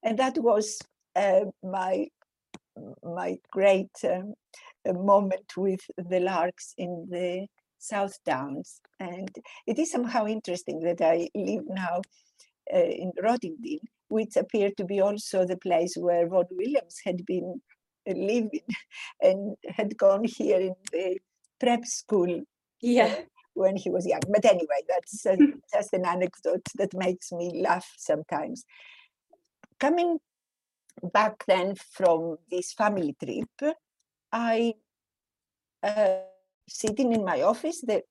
And 0.03 0.19
that 0.19 0.37
was 0.37 0.77
uh, 1.15 1.45
my 1.63 2.07
my 3.03 3.37
great 3.51 3.91
um, 4.03 4.33
moment 4.85 5.53
with 5.55 5.79
the 5.97 6.19
larks 6.19 6.73
in 6.77 7.07
the 7.09 7.47
South 7.77 8.17
Downs. 8.25 8.81
And 8.99 9.33
it 9.67 9.79
is 9.79 9.91
somehow 9.91 10.25
interesting 10.25 10.81
that 10.81 11.01
I 11.01 11.29
live 11.33 11.63
now 11.67 12.01
uh, 12.73 12.77
in 12.77 13.11
Rottingdean, 13.23 13.79
which 14.09 14.35
appeared 14.35 14.75
to 14.77 14.85
be 14.85 14.99
also 14.99 15.45
the 15.45 15.57
place 15.57 15.95
where 15.95 16.27
Rod 16.27 16.47
Williams 16.51 16.99
had 17.05 17.25
been 17.25 17.61
uh, 18.09 18.13
living 18.13 18.67
and 19.21 19.55
had 19.69 19.97
gone 19.97 20.25
here 20.25 20.59
in 20.59 20.75
the 20.91 21.19
prep 21.59 21.85
school. 21.85 22.41
Yeah. 22.83 23.15
when 23.55 23.75
he 23.75 23.89
was 23.89 24.05
young. 24.05 24.21
But 24.29 24.45
anyway, 24.45 24.81
that's 24.87 25.25
uh, 25.25 25.35
just 25.73 25.93
an 25.93 26.05
anecdote 26.05 26.67
that 26.75 26.93
makes 26.93 27.31
me 27.31 27.61
laugh 27.63 27.87
sometimes. 27.97 28.65
Coming 29.79 30.19
back 31.13 31.45
then 31.47 31.75
from 31.75 32.37
this 32.49 32.73
family 32.73 33.15
trip, 33.23 33.75
I 34.31 34.73
uh, 35.83 36.17
sitting 36.67 37.13
in 37.13 37.23
my 37.23 37.41
office, 37.41 37.81
the 37.81 38.03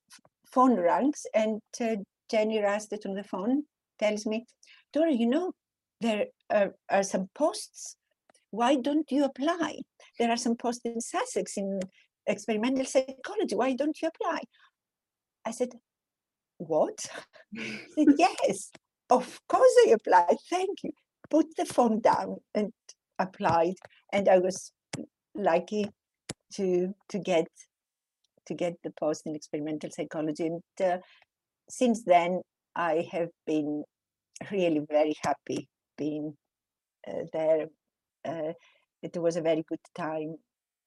phone 0.46 0.76
rings, 0.76 1.26
and 1.34 1.60
uh, 1.80 1.96
Jenny 2.30 2.60
Rusted 2.60 3.04
on 3.06 3.14
the 3.14 3.24
phone 3.24 3.64
tells 3.98 4.26
me, 4.26 4.46
Dora, 4.92 5.12
you 5.12 5.26
know, 5.26 5.52
there 6.00 6.26
are, 6.50 6.74
are, 6.90 7.02
some 7.02 7.30
posts. 7.34 7.96
Why 8.50 8.76
don't 8.76 9.10
you 9.10 9.24
apply? 9.24 9.78
There 10.18 10.30
are 10.30 10.36
some 10.36 10.56
posts 10.56 10.84
in 10.84 11.00
Sussex 11.00 11.56
in 11.56 11.80
experimental 12.26 12.84
psychology. 12.84 13.54
Why 13.54 13.72
don't 13.72 14.00
you 14.02 14.08
apply? 14.08 14.40
I 15.44 15.50
said, 15.50 15.72
What? 16.58 16.98
said, 17.56 18.14
Yes, 18.18 18.70
of 19.10 19.40
course 19.48 19.74
I 19.86 19.90
applied. 19.90 20.36
Thank 20.50 20.82
you. 20.84 20.90
Put 21.30 21.46
the 21.56 21.64
phone 21.64 22.00
down 22.00 22.36
and 22.54 22.72
applied. 23.18 23.74
And 24.12 24.28
I 24.28 24.38
was 24.38 24.72
lucky 25.34 25.88
to 26.54 26.94
to 27.08 27.18
get 27.18 27.46
to 28.46 28.54
get 28.54 28.74
the 28.82 28.90
post 28.90 29.22
in 29.26 29.34
experimental 29.34 29.90
psychology. 29.90 30.46
And 30.46 30.62
uh, 30.82 30.98
since 31.68 32.02
then, 32.04 32.42
I 32.74 33.08
have 33.12 33.28
been 33.46 33.84
really 34.50 34.84
very 34.90 35.14
happy 35.22 35.68
being 35.96 36.36
uh, 37.06 37.24
there. 37.32 37.66
Uh, 38.24 38.52
it 39.02 39.16
was 39.16 39.36
a 39.36 39.42
very 39.42 39.64
good 39.68 39.80
time 39.96 40.36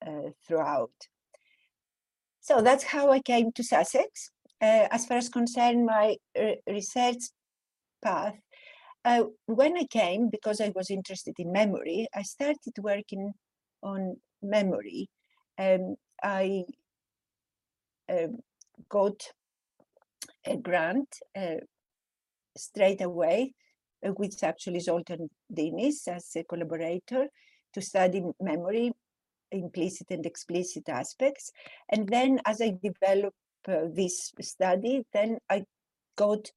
uh, 0.05 0.29
throughout. 0.47 0.91
So 2.41 2.61
that's 2.61 2.83
how 2.83 3.11
I 3.11 3.19
came 3.19 3.51
to 3.53 3.63
Sussex. 3.63 4.31
Uh, 4.61 4.87
as 4.91 5.05
far 5.05 5.17
as 5.17 5.29
concerned 5.29 5.85
my 5.85 6.15
research 6.67 7.23
path, 8.03 8.35
uh, 9.05 9.23
when 9.45 9.77
I 9.77 9.85
came, 9.85 10.29
because 10.29 10.59
I 10.59 10.71
was 10.75 10.89
interested 10.89 11.35
in 11.37 11.51
memory, 11.51 12.07
I 12.13 12.23
started 12.23 12.73
working 12.81 13.33
on 13.83 14.17
memory. 14.41 15.09
Um, 15.59 15.95
I 16.23 16.63
uh, 18.09 18.27
got 18.89 19.21
a 20.45 20.57
grant 20.57 21.07
uh, 21.37 21.61
straight 22.57 23.01
away, 23.01 23.53
uh, 24.03 24.09
which 24.09 24.41
actually 24.41 24.79
Zoltan 24.79 25.29
Dienes 25.53 26.07
as 26.07 26.31
a 26.35 26.43
collaborator 26.43 27.27
to 27.73 27.81
study 27.81 28.23
memory, 28.41 28.91
implicit 29.51 30.07
and 30.09 30.25
explicit 30.25 30.89
aspects. 30.89 31.51
And 31.89 32.09
then 32.09 32.39
as 32.45 32.59
I 32.59 32.73
developed 32.81 33.37
uh, 33.67 33.87
this 33.93 34.31
study, 34.41 35.03
then 35.13 35.37
I 35.49 35.63
got 36.17 36.51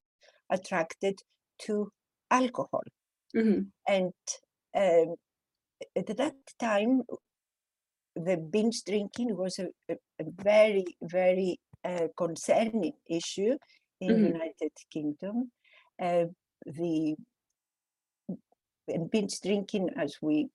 attracted 0.51 1.21
to 1.63 1.91
alcohol. 2.31 2.83
Mm-hmm. 3.37 3.63
And 3.87 4.13
um, 4.77 5.15
at 5.97 6.17
that 6.17 6.35
time, 6.59 7.03
the 8.17 8.37
binge 8.37 8.83
drinking 8.85 9.37
was 9.37 9.59
a, 9.59 9.69
a, 9.91 9.97
very, 10.43 10.85
very 11.03 11.61
uh, 11.85 12.09
concerning 12.17 12.93
issue 13.09 13.57
in 14.01 14.09
mm-hmm. 14.11 14.23
the 14.23 14.29
United 14.29 14.73
Kingdom. 14.93 15.51
Uh, 16.01 16.25
the 16.67 17.15
binge 19.11 19.41
drinking, 19.41 19.91
as 19.97 20.17
we 20.21 20.49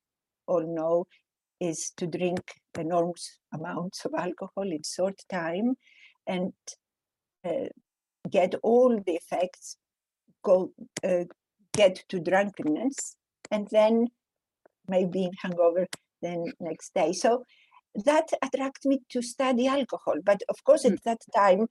all 0.48 0.66
know, 0.66 1.08
is 1.60 1.92
to 1.98 2.08
drink 2.08 2.42
enormous 2.78 3.40
amounts 3.54 4.04
of 4.06 4.14
alcohol 4.18 4.64
in 4.64 4.82
short 4.84 5.20
time 5.30 5.76
and 6.28 6.54
uh, 7.46 7.68
get 8.30 8.56
all 8.64 9.00
the 9.06 9.14
effects, 9.14 9.78
go 10.44 10.72
uh, 11.04 11.26
get 11.74 12.04
to 12.10 12.20
drunkenness, 12.20 13.18
and 13.52 13.68
then 13.72 14.08
maybe 14.88 15.30
hangover 15.42 15.88
the 16.22 16.52
next 16.60 16.94
day. 16.94 17.14
So 17.14 17.44
that 18.06 18.30
attracted 18.42 18.90
me 18.90 19.00
to 19.10 19.22
study 19.22 19.68
alcohol. 19.68 20.16
But 20.24 20.42
of 20.50 20.64
course, 20.64 20.86
at 20.86 20.94
mm. 20.94 21.04
that 21.06 21.22
time, 21.36 21.68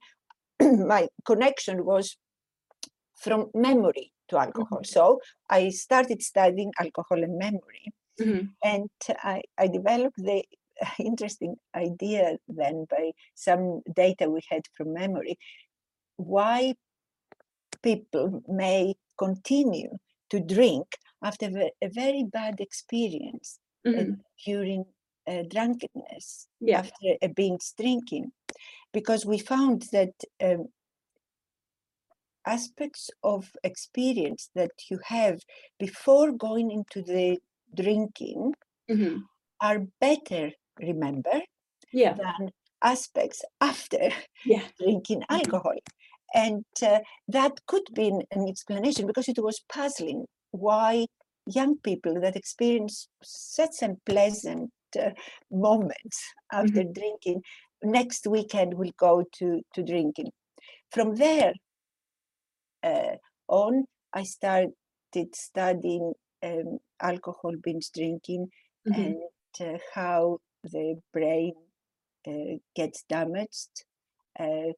my 0.87 1.07
connection 1.25 1.85
was 1.85 2.17
from 3.15 3.49
memory 3.53 4.11
to 4.29 4.37
alcohol. 4.37 4.79
Mm-hmm. 4.79 4.99
So 4.99 5.19
I 5.49 5.69
started 5.69 6.21
studying 6.21 6.71
alcohol 6.79 7.23
and 7.23 7.37
memory. 7.37 7.93
Mm-hmm. 8.19 8.45
And 8.63 8.89
I, 9.23 9.41
I 9.57 9.67
developed 9.67 10.17
the 10.17 10.43
interesting 10.99 11.55
idea 11.75 12.37
then 12.47 12.85
by 12.89 13.11
some 13.35 13.81
data 13.95 14.29
we 14.29 14.41
had 14.49 14.63
from 14.75 14.93
memory 14.93 15.37
why 16.17 16.73
people 17.81 18.43
may 18.47 18.93
continue 19.17 19.89
to 20.29 20.39
drink 20.39 20.87
after 21.23 21.47
a 21.81 21.89
very 21.89 22.23
bad 22.23 22.59
experience 22.59 23.59
uh, 23.85 23.89
mm-hmm. 23.89 24.11
uh, 24.11 24.15
during 24.45 24.85
uh, 25.27 25.43
drunkenness 25.49 26.47
yeah. 26.59 26.79
after 26.79 27.15
a 27.21 27.27
binge 27.29 27.71
drinking 27.79 28.31
because 28.93 29.25
we 29.25 29.37
found 29.37 29.85
that 29.91 30.13
um, 30.43 30.67
aspects 32.45 33.09
of 33.23 33.49
experience 33.63 34.49
that 34.55 34.71
you 34.89 34.99
have 35.05 35.39
before 35.79 36.31
going 36.31 36.71
into 36.71 37.01
the 37.01 37.37
drinking 37.73 38.53
mm-hmm. 38.89 39.17
are 39.61 39.79
better 40.01 40.51
remember 40.79 41.41
yeah. 41.91 42.13
than 42.13 42.49
aspects 42.83 43.43
after 43.61 44.09
yeah. 44.45 44.63
drinking 44.79 45.21
mm-hmm. 45.21 45.35
alcohol 45.35 45.75
and 46.33 46.65
uh, 46.81 46.99
that 47.27 47.51
could 47.67 47.83
be 47.93 48.07
an 48.07 48.47
explanation 48.47 49.05
because 49.05 49.27
it 49.27 49.37
was 49.37 49.61
puzzling 49.71 50.25
why 50.51 51.05
young 51.47 51.77
people 51.79 52.19
that 52.21 52.35
experience 52.35 53.07
such 53.21 53.81
unpleasant 53.81 54.71
uh, 54.99 55.09
moments 55.51 56.23
after 56.51 56.81
mm-hmm. 56.81 56.93
drinking 56.93 57.41
next 57.83 58.27
weekend 58.27 58.73
will 58.73 58.91
go 58.97 59.23
to, 59.37 59.61
to 59.75 59.83
drinking. 59.83 60.31
From 60.91 61.15
there 61.15 61.53
uh, 62.81 63.15
on, 63.47 63.85
I 64.13 64.23
started 64.23 64.73
studying 65.33 66.13
um, 66.43 66.79
alcohol 67.01 67.53
binge 67.61 67.89
drinking 67.93 68.47
mm-hmm. 68.87 69.01
and 69.01 69.17
uh, 69.61 69.77
how 69.93 70.39
the 70.63 70.99
brain 71.11 71.53
uh, 72.27 72.57
gets 72.75 73.03
damaged. 73.09 73.85
Uh, 74.39 74.71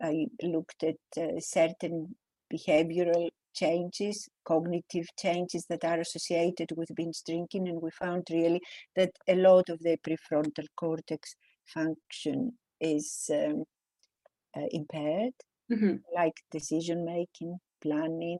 I 0.00 0.26
looked 0.42 0.84
at 0.84 0.96
uh, 1.16 1.38
certain 1.38 2.14
behavioral 2.52 3.30
changes, 3.54 4.28
cognitive 4.44 5.06
changes 5.18 5.66
that 5.68 5.84
are 5.84 6.00
associated 6.00 6.72
with 6.76 6.94
binge 6.94 7.22
drinking, 7.26 7.68
and 7.68 7.80
we 7.80 7.90
found 7.90 8.26
really 8.30 8.60
that 8.96 9.10
a 9.28 9.34
lot 9.36 9.68
of 9.68 9.78
the 9.80 9.96
prefrontal 10.06 10.66
cortex 10.76 11.34
function 11.66 12.52
is 12.80 13.30
um, 13.32 13.64
uh, 14.56 14.66
impaired, 14.70 15.34
mm-hmm. 15.70 15.96
like 16.14 16.34
decision 16.50 17.04
making, 17.04 17.58
planning, 17.80 18.38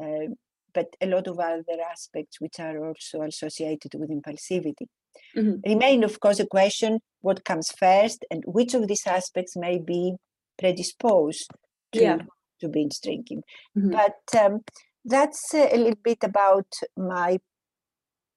uh, 0.00 0.32
but 0.72 0.88
a 1.00 1.06
lot 1.06 1.26
of 1.26 1.38
other 1.38 1.80
aspects 1.90 2.40
which 2.40 2.58
are 2.60 2.86
also 2.86 3.22
associated 3.22 3.94
with 3.94 4.10
impulsivity. 4.10 4.86
Mm-hmm. 5.36 5.68
Remain, 5.68 6.04
of 6.04 6.20
course, 6.20 6.40
a 6.40 6.46
question 6.46 7.00
what 7.20 7.44
comes 7.44 7.70
first 7.78 8.24
and 8.30 8.42
which 8.46 8.74
of 8.74 8.86
these 8.86 9.06
aspects 9.06 9.56
may 9.56 9.78
be 9.78 10.14
predisposed 10.58 11.50
to, 11.92 12.00
yeah. 12.00 12.18
to 12.60 12.68
binge 12.68 13.00
drinking. 13.02 13.42
Mm-hmm. 13.76 13.90
But 13.90 14.40
um, 14.40 14.60
that's 15.04 15.54
a 15.54 15.76
little 15.76 15.98
bit 16.02 16.18
about 16.22 16.66
my 16.96 17.38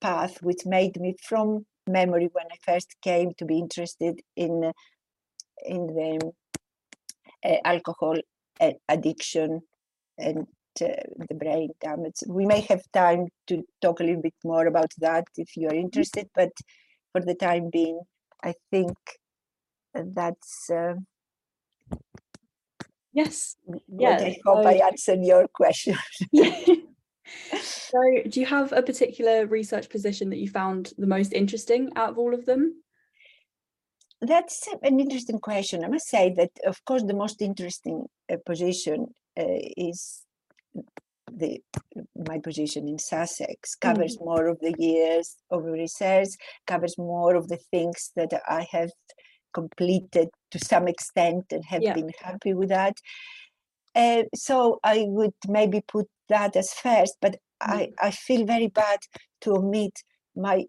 path, 0.01 0.41
which 0.41 0.65
made 0.65 0.99
me 0.99 1.15
from 1.21 1.65
memory 1.87 2.29
when 2.33 2.45
I 2.51 2.57
first 2.63 2.95
came 3.01 3.33
to 3.37 3.45
be 3.45 3.59
interested 3.59 4.21
in 4.35 4.71
in 5.65 5.87
the 5.87 6.31
uh, 7.43 7.57
alcohol 7.65 8.15
uh, 8.61 8.71
addiction 8.87 9.61
and 10.17 10.47
the 10.85 11.35
brain 11.35 11.69
damage. 11.81 12.15
We 12.27 12.45
may 12.45 12.61
have 12.61 12.81
time 12.93 13.27
to 13.47 13.63
talk 13.81 13.99
a 13.99 14.03
little 14.03 14.21
bit 14.21 14.35
more 14.43 14.67
about 14.67 14.91
that 14.99 15.25
if 15.37 15.55
you 15.55 15.67
are 15.69 15.75
interested, 15.75 16.29
but 16.35 16.51
for 17.11 17.21
the 17.21 17.35
time 17.35 17.69
being, 17.71 17.99
I 18.43 18.53
think 18.71 18.97
that's 19.93 20.69
uh, 20.69 20.93
Yes. 23.17 23.55
Yeah, 23.87 24.19
I 24.21 24.37
hope 24.45 24.63
I 24.63 24.73
answered 24.73 25.21
your 25.23 25.47
question. 25.47 25.95
so 27.59 27.99
do 28.29 28.39
you 28.39 28.45
have 28.45 28.71
a 28.73 28.83
particular 28.83 29.47
research 29.47 29.89
position 29.89 30.29
that 30.29 30.37
you 30.37 30.47
found 30.49 30.93
the 30.99 31.07
most 31.07 31.33
interesting 31.33 31.89
out 31.95 32.11
of 32.11 32.19
all 32.19 32.35
of 32.35 32.45
them? 32.45 32.83
That's 34.21 34.67
an 34.83 34.99
interesting 34.99 35.39
question. 35.39 35.83
I 35.83 35.87
must 35.87 36.07
say 36.07 36.31
that, 36.37 36.51
of 36.63 36.85
course, 36.85 37.01
the 37.01 37.15
most 37.15 37.41
interesting 37.41 38.05
uh, 38.31 38.37
position 38.45 39.07
uh, 39.39 39.61
is 39.75 40.21
the 41.31 41.61
my 42.27 42.39
position 42.39 42.87
in 42.87 42.97
Sussex. 42.99 43.75
Covers 43.75 44.17
more 44.19 44.47
of 44.47 44.59
the 44.59 44.73
years 44.77 45.35
of 45.51 45.63
research, 45.65 46.29
covers 46.65 46.97
more 46.97 47.35
of 47.35 47.47
the 47.47 47.59
things 47.71 48.11
that 48.15 48.31
I 48.47 48.67
have 48.71 48.91
completed 49.53 50.29
to 50.51 50.59
some 50.59 50.87
extent 50.87 51.45
and 51.51 51.63
have 51.65 51.81
Yeah. 51.83 51.93
been 51.93 52.11
happy 52.21 52.53
with 52.53 52.69
that. 52.69 52.95
Uh, 53.95 54.23
so 54.35 54.79
I 54.83 55.05
would 55.07 55.33
maybe 55.47 55.81
put 55.87 56.07
that 56.29 56.55
as 56.55 56.71
first, 56.73 57.17
but 57.21 57.37
I, 57.59 57.89
I 57.99 58.11
feel 58.11 58.45
very 58.45 58.67
bad 58.67 58.99
to 59.41 59.55
omit 59.55 59.93
my 60.35 60.65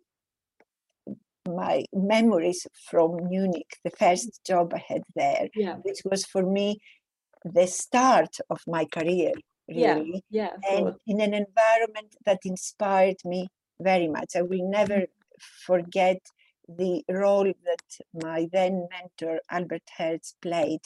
my 1.47 1.85
memories 1.95 2.67
from 2.91 3.17
Munich, 3.29 3.71
the 3.83 3.91
first 3.91 4.41
job 4.47 4.75
I 4.75 4.83
had 4.87 5.03
there, 5.15 5.49
Yeah. 5.55 5.77
which 5.77 6.01
was 6.05 6.27
for 6.27 6.43
me 6.43 6.79
the 7.45 7.67
start 7.67 8.37
of 8.51 8.61
my 8.67 8.85
career. 8.85 9.33
Really, 9.69 10.25
Yeah. 10.31 10.55
Of 10.55 10.63
and 10.71 10.95
in 11.07 11.21
an 11.21 11.35
environment 11.35 12.17
that 12.25 12.41
inspired 12.45 13.17
me 13.25 13.49
very 13.81 14.09
much. 14.09 14.35
I 14.37 14.43
will 14.43 14.69
never 14.69 15.07
forget 15.67 16.19
the 16.69 17.03
role 17.09 17.45
that 17.45 18.23
my 18.23 18.49
then 18.53 18.89
mentor, 18.91 19.41
Albert 19.51 19.89
Herz, 19.97 20.35
played 20.43 20.81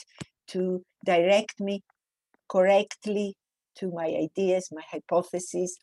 to 0.47 0.83
direct 1.05 1.59
me 1.59 1.83
correctly 2.49 3.35
to 3.75 3.91
my 3.91 4.05
ideas, 4.05 4.69
my 4.71 4.83
hypotheses, 4.89 5.77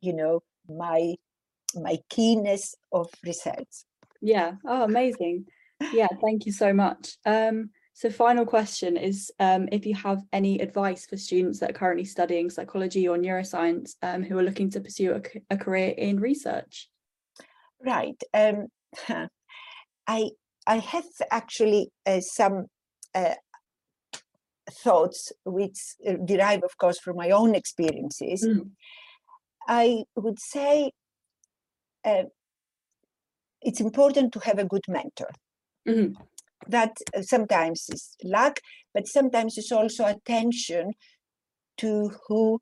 you 0.00 0.12
know, 0.14 0.40
my 0.68 1.14
my 1.74 1.98
keenness 2.08 2.74
of 2.92 3.08
research. 3.24 3.84
Yeah. 4.20 4.52
Oh, 4.66 4.84
amazing. 4.84 5.46
Yeah. 5.92 6.08
Thank 6.22 6.46
you 6.46 6.52
so 6.52 6.72
much. 6.72 7.16
Um, 7.26 7.70
so 7.94 8.10
final 8.10 8.44
question 8.44 8.96
is 8.96 9.30
um, 9.38 9.68
if 9.70 9.86
you 9.86 9.94
have 9.94 10.20
any 10.32 10.58
advice 10.58 11.06
for 11.06 11.16
students 11.16 11.60
that 11.60 11.70
are 11.70 11.74
currently 11.74 12.04
studying 12.04 12.50
psychology 12.50 13.06
or 13.06 13.16
neuroscience 13.16 13.92
um, 14.02 14.24
who 14.24 14.36
are 14.36 14.42
looking 14.42 14.68
to 14.70 14.80
pursue 14.80 15.22
a 15.48 15.56
career 15.56 15.94
in 15.96 16.18
research. 16.18 16.88
Right. 17.80 18.20
Um, 18.34 18.66
I 20.08 20.30
I 20.66 20.78
have 20.78 21.04
actually 21.30 21.92
uh, 22.04 22.20
some 22.20 22.66
uh, 23.14 23.34
thoughts 24.68 25.32
which 25.44 25.78
uh, 26.04 26.14
derive, 26.24 26.64
of 26.64 26.76
course, 26.78 26.98
from 26.98 27.16
my 27.16 27.30
own 27.30 27.54
experiences. 27.54 28.44
Mm. 28.44 28.70
I 29.68 30.02
would 30.16 30.40
say 30.40 30.90
uh, 32.04 32.24
it's 33.62 33.80
important 33.80 34.32
to 34.32 34.40
have 34.40 34.58
a 34.58 34.64
good 34.64 34.84
mentor. 34.88 35.30
Mhm. 35.86 36.16
That 36.68 36.96
uh, 37.16 37.22
sometimes 37.22 37.88
is 37.90 38.16
luck, 38.24 38.60
but 38.94 39.06
sometimes 39.06 39.58
it's 39.58 39.72
also 39.72 40.06
attention 40.06 40.92
to 41.78 42.10
who 42.28 42.60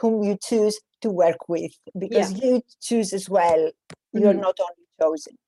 whom 0.00 0.22
you 0.22 0.36
choose 0.42 0.80
to 1.00 1.10
work 1.10 1.48
with, 1.48 1.72
because 1.98 2.32
you 2.42 2.62
choose 2.80 3.12
as 3.12 3.28
well. 3.28 3.70
You're 4.12 4.34
Mhm. 4.34 4.40
not 4.40 4.58
only 4.60 4.86
chosen. 5.00 5.38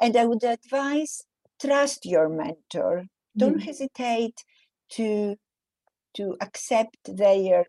And 0.00 0.16
I 0.16 0.24
would 0.26 0.44
advise 0.44 1.22
trust 1.60 2.04
your 2.06 2.28
mentor. 2.28 3.06
Don't 3.36 3.60
Mhm. 3.60 3.64
hesitate 3.64 4.44
to 4.90 5.36
to 6.14 6.36
accept 6.40 6.96
their 7.04 7.66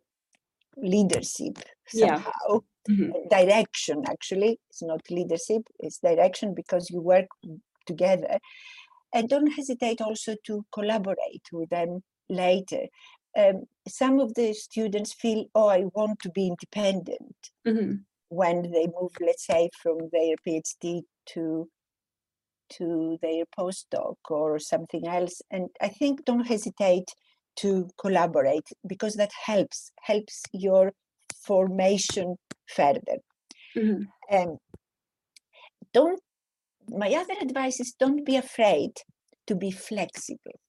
leadership 0.77 1.58
Yeah. 1.93 2.17
somehow 2.17 2.62
Mhm. 2.89 3.30
direction 3.30 4.03
actually 4.08 4.60
it's 4.69 4.82
not 4.82 5.01
leadership 5.10 5.63
it's 5.80 5.99
direction 5.99 6.53
because 6.53 6.89
you 6.89 7.01
work 7.01 7.27
together 7.88 8.39
and 9.13 9.30
don't 9.30 9.52
hesitate 9.60 10.02
also 10.02 10.36
to 10.45 10.65
collaborate 10.73 11.45
with 11.52 11.69
them 11.69 12.02
later 12.30 12.84
um, 13.38 13.63
some 13.88 14.19
of 14.19 14.34
the 14.36 14.54
students 14.54 15.13
feel 15.13 15.45
oh 15.56 15.67
i 15.67 15.82
want 15.95 16.19
to 16.19 16.30
be 16.32 16.47
independent 16.47 17.52
Mhm. 17.65 18.04
when 18.30 18.62
they 18.71 18.86
move 19.00 19.12
let's 19.21 19.45
say 19.45 19.69
from 19.82 19.97
their 20.12 20.36
phd 20.45 21.02
to 21.34 21.69
to 22.69 23.17
their 23.21 23.45
postdoc 23.58 24.15
or 24.30 24.60
something 24.60 25.08
else 25.08 25.41
and 25.52 25.69
i 25.82 25.88
think 25.88 26.26
don't 26.26 26.47
hesitate 26.47 27.10
to 27.56 27.69
collaborate 27.97 28.67
because 28.86 29.15
that 29.15 29.32
helps 29.45 29.91
helps 30.02 30.43
your 30.52 30.91
formation 31.47 32.36
further 32.78 33.17
Mhm. 33.76 34.08
um, 34.32 34.58
don't 35.93 36.21
my 36.89 37.13
other 37.13 37.36
advice 37.41 37.80
is 37.80 37.93
don't 38.00 38.26
be 38.26 38.36
afraid 38.36 38.91
to 39.47 39.56
be 39.56 39.71
flexible 39.71 40.60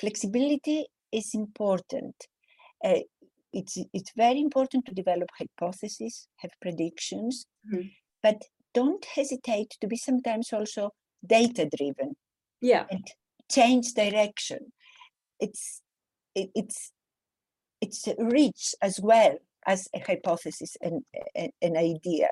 flexibility 0.00 0.86
is 1.12 1.34
important 1.34 2.14
uh, 2.84 3.00
it's 3.52 3.76
it's 3.92 4.12
very 4.16 4.40
important 4.40 4.84
to 4.86 4.94
develop 4.94 5.28
hypotheses 5.38 6.28
have 6.36 6.50
predictions 6.60 7.46
Mhm. 7.66 7.90
but 8.22 8.42
don't 8.74 9.04
hesitate 9.04 9.70
to 9.80 9.86
be 9.88 9.96
sometimes 9.96 10.52
also 10.52 10.90
data 11.26 11.68
driven 11.76 12.16
Yeah. 12.60 12.86
and 12.90 13.06
change 13.50 13.94
direction 13.94 14.72
it's 15.40 15.82
it, 16.34 16.50
it's 16.54 16.92
it's 17.80 18.08
rich 18.18 18.74
as 18.82 19.00
well 19.00 19.38
as 19.66 19.88
a 19.94 20.00
hypothesis 20.00 20.76
and 20.80 21.04
an 21.62 21.76
idea 21.76 22.28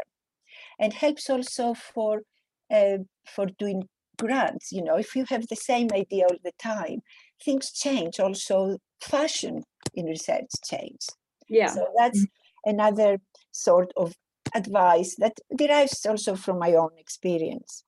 and 0.79 0.93
helps 0.93 1.31
also 1.31 1.75
for 1.75 2.23
uh, 2.71 2.99
for 3.27 3.47
doing 3.59 3.89
grants 4.19 4.73
you 4.73 4.83
know 4.83 4.97
if 4.97 5.15
you 5.15 5.25
have 5.29 5.47
the 5.49 5.57
same 5.57 5.89
idea 5.93 6.25
all 6.25 6.39
the 6.43 6.53
time 6.59 7.01
things 7.45 7.71
change 7.71 8.19
also 8.19 8.79
fashion 9.01 9.63
in 9.95 10.07
research 10.07 10.49
change 10.65 11.07
Yeah. 11.49 11.69
so 11.69 11.87
that's 11.99 12.27
another 12.65 13.19
sort 13.53 13.93
of 13.97 14.15
advice 14.55 15.17
that 15.19 15.35
derives 15.55 16.07
also 16.07 16.35
from 16.35 16.59
my 16.59 16.73
own 16.75 16.91
experience 16.99 17.85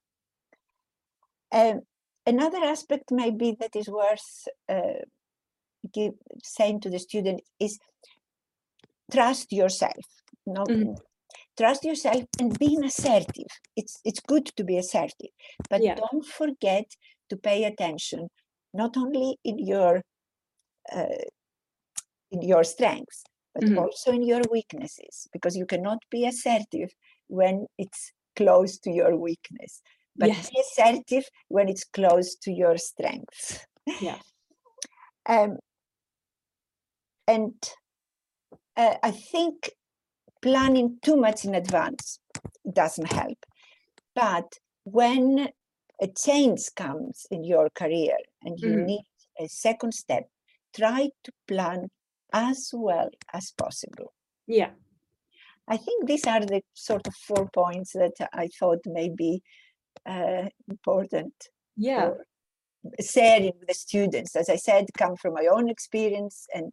um, 1.53 1.81
another 2.27 2.59
aspect 2.59 3.11
maybe 3.11 3.57
that 3.59 3.75
is 3.75 3.88
worth 3.88 4.47
uh, 4.69 5.01
give, 5.93 6.14
saying 6.43 6.81
to 6.81 6.91
the 6.91 6.99
student 6.99 7.41
is 7.59 7.79
trust 9.11 9.53
yourself 9.53 10.05
no 10.47 10.64
Mhm. 10.67 10.97
Trust 11.59 11.85
yourself 11.85 12.25
and 12.40 12.59
being 12.59 12.85
assertive 12.85 13.53
it's 13.77 14.01
it's 14.05 14.21
good 14.21 14.47
to 14.57 14.64
be 14.64 14.79
assertive 14.79 15.33
but 15.71 15.83
Yeah. 15.83 15.94
don't 15.97 16.25
forget 16.25 16.87
to 17.31 17.37
pay 17.37 17.64
attention 17.64 18.29
not 18.73 18.97
only 18.97 19.37
in 19.44 19.59
your 19.59 20.03
uh, 20.92 21.25
in 22.31 22.42
your 22.42 22.64
strengths 22.64 23.25
but 23.55 23.64
Mhm. 23.64 23.79
also 23.79 24.12
in 24.12 24.23
your 24.23 24.42
weaknesses 24.51 25.27
because 25.33 25.57
you 25.57 25.66
cannot 25.66 25.99
be 26.11 26.27
assertive 26.27 26.90
when 27.27 27.66
it's 27.79 28.12
close 28.37 28.79
to 28.79 28.90
your 28.90 29.16
weakness 29.16 29.83
but 30.16 30.29
Yes. 30.29 30.51
be 30.51 30.61
assertive 30.61 31.25
when 31.49 31.68
it's 31.68 31.85
close 31.85 32.37
to 32.37 32.53
your 32.53 32.77
strengths 32.79 33.66
Yeah. 34.01 34.18
um, 35.27 35.59
and 37.27 37.55
uh, 38.77 38.97
I 39.03 39.11
think 39.11 39.71
planning 40.42 40.98
too 41.03 41.16
much 41.16 41.44
in 41.44 41.55
advance 41.55 42.20
doesn't 42.72 43.12
help. 43.12 43.38
But 44.14 44.59
when 44.85 45.48
a 46.01 46.09
change 46.09 46.62
comes 46.77 47.27
in 47.31 47.44
your 47.44 47.70
career 47.70 48.16
and 48.42 48.59
you 48.59 48.70
Mhm. 48.70 48.87
need 48.87 49.07
a 49.38 49.48
second 49.48 49.92
step, 49.92 50.29
try 50.74 51.11
to 51.24 51.33
plan 51.46 51.90
as 52.33 52.70
well 52.72 53.11
as 53.33 53.53
possible. 53.53 54.12
Yeah. 54.46 54.74
I 55.66 55.77
think 55.77 56.07
these 56.07 56.27
are 56.27 56.40
the 56.40 56.62
sort 56.74 57.07
of 57.07 57.14
four 57.14 57.48
points 57.53 57.92
that 57.92 58.14
I 58.33 58.48
thought 58.48 58.81
may 58.87 59.09
be 59.09 59.42
uh, 60.07 60.48
important 60.68 61.35
Yeah. 61.77 62.14
sharing 63.01 63.53
with 63.59 63.68
the 63.68 63.74
students. 63.74 64.37
As 64.37 64.48
I 64.48 64.57
said, 64.57 64.87
come 64.96 65.16
from 65.16 65.35
my 65.35 65.46
own 65.46 65.68
experience 65.68 66.46
and 66.55 66.72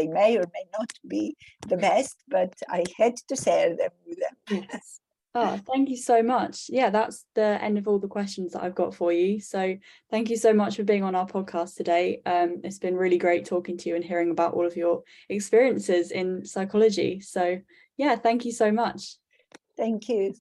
They 0.00 0.06
may 0.06 0.38
or 0.38 0.44
may 0.54 0.64
not 0.72 0.90
be 1.06 1.36
the 1.68 1.76
best, 1.76 2.16
but 2.26 2.54
I 2.70 2.84
had 2.96 3.16
to 3.28 3.36
share 3.36 3.76
them 3.76 3.90
with 4.06 4.18
them. 4.18 4.64
Yes. 4.70 5.00
Oh, 5.34 5.60
thank 5.70 5.90
you 5.90 5.98
so 5.98 6.22
much. 6.22 6.70
Yeah, 6.70 6.88
that's 6.88 7.26
the 7.34 7.62
end 7.62 7.76
of 7.76 7.86
all 7.86 7.98
the 7.98 8.08
questions 8.08 8.52
that 8.52 8.62
I've 8.62 8.74
got 8.74 8.94
for 8.94 9.12
you. 9.12 9.40
So 9.40 9.76
thank 10.10 10.30
you 10.30 10.38
so 10.38 10.54
much 10.54 10.76
for 10.76 10.84
being 10.84 11.04
on 11.04 11.14
our 11.14 11.26
podcast 11.26 11.76
today. 11.76 12.22
Um, 12.24 12.62
it's 12.64 12.78
been 12.78 12.96
really 12.96 13.18
great 13.18 13.44
talking 13.44 13.76
to 13.76 13.88
you 13.90 13.94
and 13.94 14.02
hearing 14.02 14.30
about 14.30 14.54
all 14.54 14.66
of 14.66 14.76
your 14.76 15.02
experiences 15.28 16.10
in 16.10 16.46
psychology. 16.46 17.20
So 17.20 17.60
yeah, 17.98 18.16
thank 18.16 18.46
you 18.46 18.52
so 18.52 18.72
much. 18.72 19.16
Thank 19.76 20.08
you. 20.08 20.34